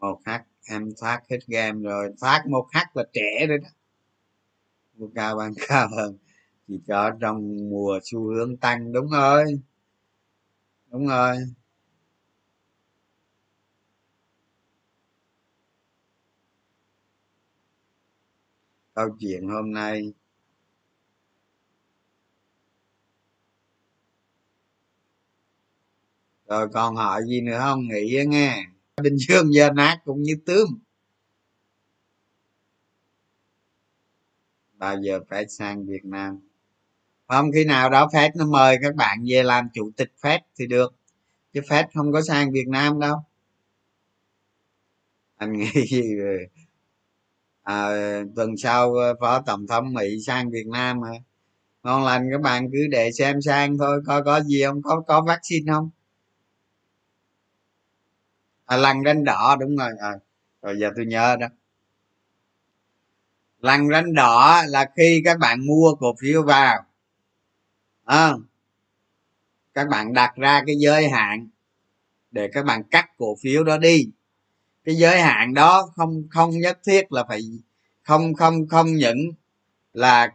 [0.00, 0.30] Một h
[0.70, 2.12] em thoát hết game rồi.
[2.20, 3.68] Thoát một h là trẻ rồi đó.
[4.98, 6.16] Mua cao bán cao hơn.
[6.68, 9.44] Chỉ có trong mùa xu hướng tăng, đúng rồi.
[10.90, 11.36] Đúng rồi.
[18.94, 20.12] Câu chuyện hôm nay.
[26.48, 27.88] Rồi còn hỏi gì nữa không?
[27.88, 28.64] Nghĩ nghe.
[29.02, 30.68] Bình dương giờ nát cũng như tướng
[34.84, 36.40] bao giờ phải sang việt nam.
[37.28, 40.66] Không, khi nào đó phép nó mời các bạn về làm chủ tịch phép thì
[40.66, 40.94] được.
[41.52, 43.16] Chứ phép không có sang việt nam đâu.
[45.36, 46.46] Anh nghĩ gì về
[47.64, 47.88] à,
[48.36, 51.08] tuần sau ờ, phó tổng thống mỹ sang việt nam mà
[51.82, 54.82] ngon lành các bạn cứ để xem sang thôi coi có gì không?
[54.82, 55.90] Có có vaccine không?
[58.66, 60.10] À, lằn ranh đỏ đúng rồi à,
[60.62, 61.46] rồi giờ tôi nhớ đó.
[63.60, 66.84] Lằn ranh đỏ là khi các bạn mua cổ phiếu vào
[68.04, 68.32] à,
[69.74, 71.48] các bạn đặt ra cái giới hạn
[72.30, 74.10] để các bạn cắt cổ phiếu đó đi
[74.84, 77.42] cái giới hạn đó không không nhất thiết là phải
[78.02, 79.18] không không không những
[79.92, 80.32] là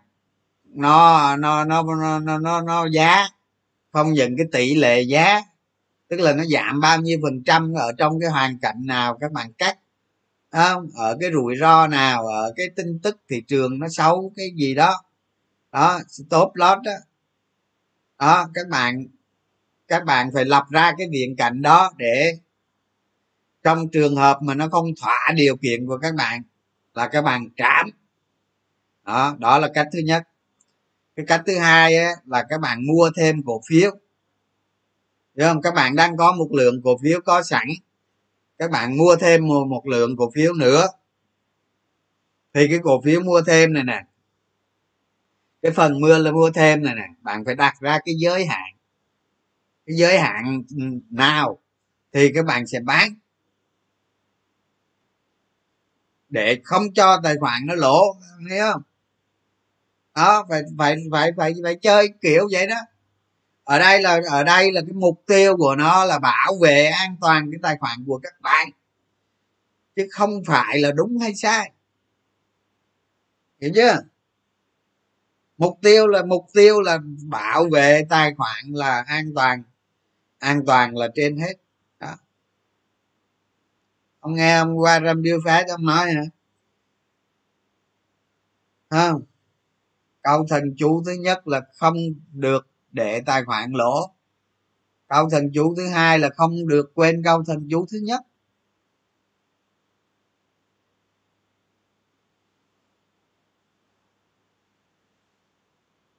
[0.66, 3.28] nó nó nó nó nó, nó, nó giá
[3.92, 5.42] không những cái tỷ lệ giá
[6.08, 9.32] tức là nó giảm bao nhiêu phần trăm ở trong cái hoàn cảnh nào các
[9.32, 9.78] bạn cắt
[10.52, 14.52] không ở cái rủi ro nào ở cái tin tức thị trường nó xấu cái
[14.56, 15.04] gì đó.
[15.72, 16.92] Đó stop loss đó.
[18.20, 19.06] Đó các bạn
[19.88, 22.38] các bạn phải lập ra cái viễn cảnh đó để
[23.64, 26.42] trong trường hợp mà nó không thỏa điều kiện của các bạn
[26.94, 27.90] là các bạn trảm.
[29.06, 30.24] Đó đó là cách thứ nhất.
[31.16, 33.92] Cái cách thứ hai ấy, là các bạn mua thêm cổ phiếu.
[35.34, 35.62] Đúng không?
[35.62, 37.68] Các bạn đang có một lượng cổ phiếu có sẵn.
[38.58, 40.88] Các bạn mua thêm một, một lượng cổ phiếu nữa.
[42.54, 44.04] Thì cái cổ phiếu mua thêm này nè.
[45.62, 47.08] Cái phần mưa là mua thêm này nè.
[47.22, 48.76] Bạn phải đặt ra cái giới hạn.
[49.86, 51.60] Cái giới hạn ừ, nào
[52.14, 53.14] thì các bạn sẽ bán.
[56.30, 58.16] Để không cho tài khoản nó lỗ
[58.50, 58.82] thấy không?
[60.16, 62.76] Đó, phải phải phải phải phải chơi kiểu vậy đó.
[63.64, 67.16] Ở đây là, ở đây là cái mục tiêu của nó là bảo vệ an
[67.22, 68.70] toàn cái tài khoản của các bạn.
[69.96, 71.72] Chứ không phải là đúng hay sai.
[73.62, 73.98] Hiểu chưa?
[75.58, 79.64] Mục tiêu là, mục tiêu là bảo vệ tài khoản là an toàn.
[80.40, 81.54] An toàn là trên hết
[84.20, 86.22] ông nghe ông qua râm điêu phá ông nói hả
[88.90, 89.22] không?
[90.24, 91.96] Câu thần chú thứ nhất là không
[92.34, 94.12] được để tài khoản lỗ.
[95.08, 98.22] Câu thần chú thứ hai là không được quên câu thần chú thứ nhất.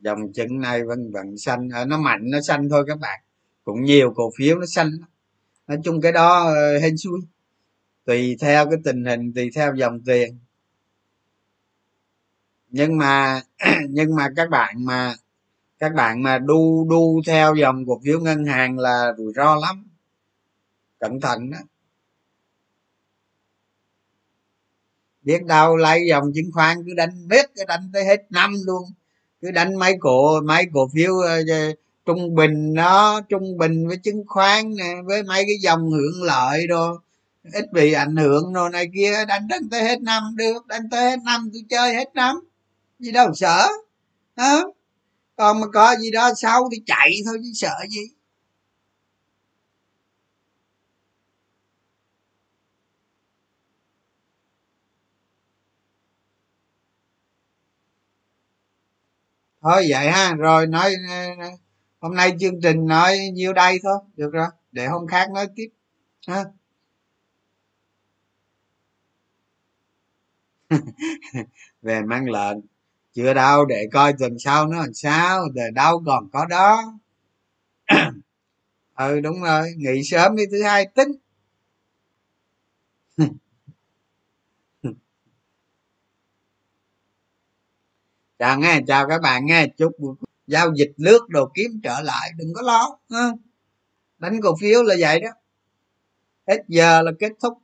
[0.00, 1.68] Dòng chứng này vẫn vẫn xanh.
[1.72, 3.20] À, nó mạnh, nó xanh thôi các bạn.
[3.64, 4.90] Cũng nhiều cổ phiếu nó xanh
[5.66, 7.20] nói chung cái đó ờ, hên xui.
[8.04, 10.38] Tùy theo cái tình hình tùy theo dòng tiền.
[12.68, 13.42] Nhưng mà
[13.90, 15.14] nhưng mà các bạn mà
[15.78, 19.88] các bạn mà đu đu theo dòng cổ phiếu ngân hàng là rủi ro lắm.
[21.00, 21.58] Cẩn thận đó
[25.22, 28.84] biết đâu lấy dòng chứng khoán cứ đánh biết cái đánh tới hết năm luôn.
[29.42, 34.24] Cứ đánh mấy cổ mấy cổ phiếu uh, trung bình nó trung bình với chứng
[34.26, 36.98] khoán nè, với mấy cái dòng hưởng lợi đồ,
[37.52, 41.10] ít bị ảnh hưởng rồi này kia, đánh đánh tới hết năm, được, đánh tới
[41.10, 42.36] hết năm tôi chơi hết năm.
[42.98, 43.68] Gì đâu, sợ,
[44.36, 44.60] hả?
[45.36, 48.00] Còn mà có gì đó xấu thì chạy thôi chứ sợ gì.
[59.62, 60.94] Thôi vậy ha, rồi nói
[62.04, 63.98] hôm nay chương trình nói nhiêu đây thôi.
[64.16, 64.48] Được rồi.
[64.72, 65.68] Để hôm khác nói tiếp.
[66.26, 66.44] Ha.
[71.82, 72.60] Về mang lợn
[73.14, 75.48] chưa đâu, để coi tuần sau nó làm sao.
[75.54, 76.94] Đời đâu còn có đó.
[78.96, 79.72] Ừ đúng rồi.
[79.76, 81.12] Nghỉ sớm đi thứ hai, tính.
[88.38, 89.66] Chào nghe, chào các bạn nghe.
[89.76, 89.92] Chúc
[90.46, 93.30] giao dịch lướt đồ kiếm trở lại, đừng có lo, ha.
[94.18, 95.28] Đánh cổ phiếu là vậy đó.
[96.48, 97.58] Hết giờ là kết thúc.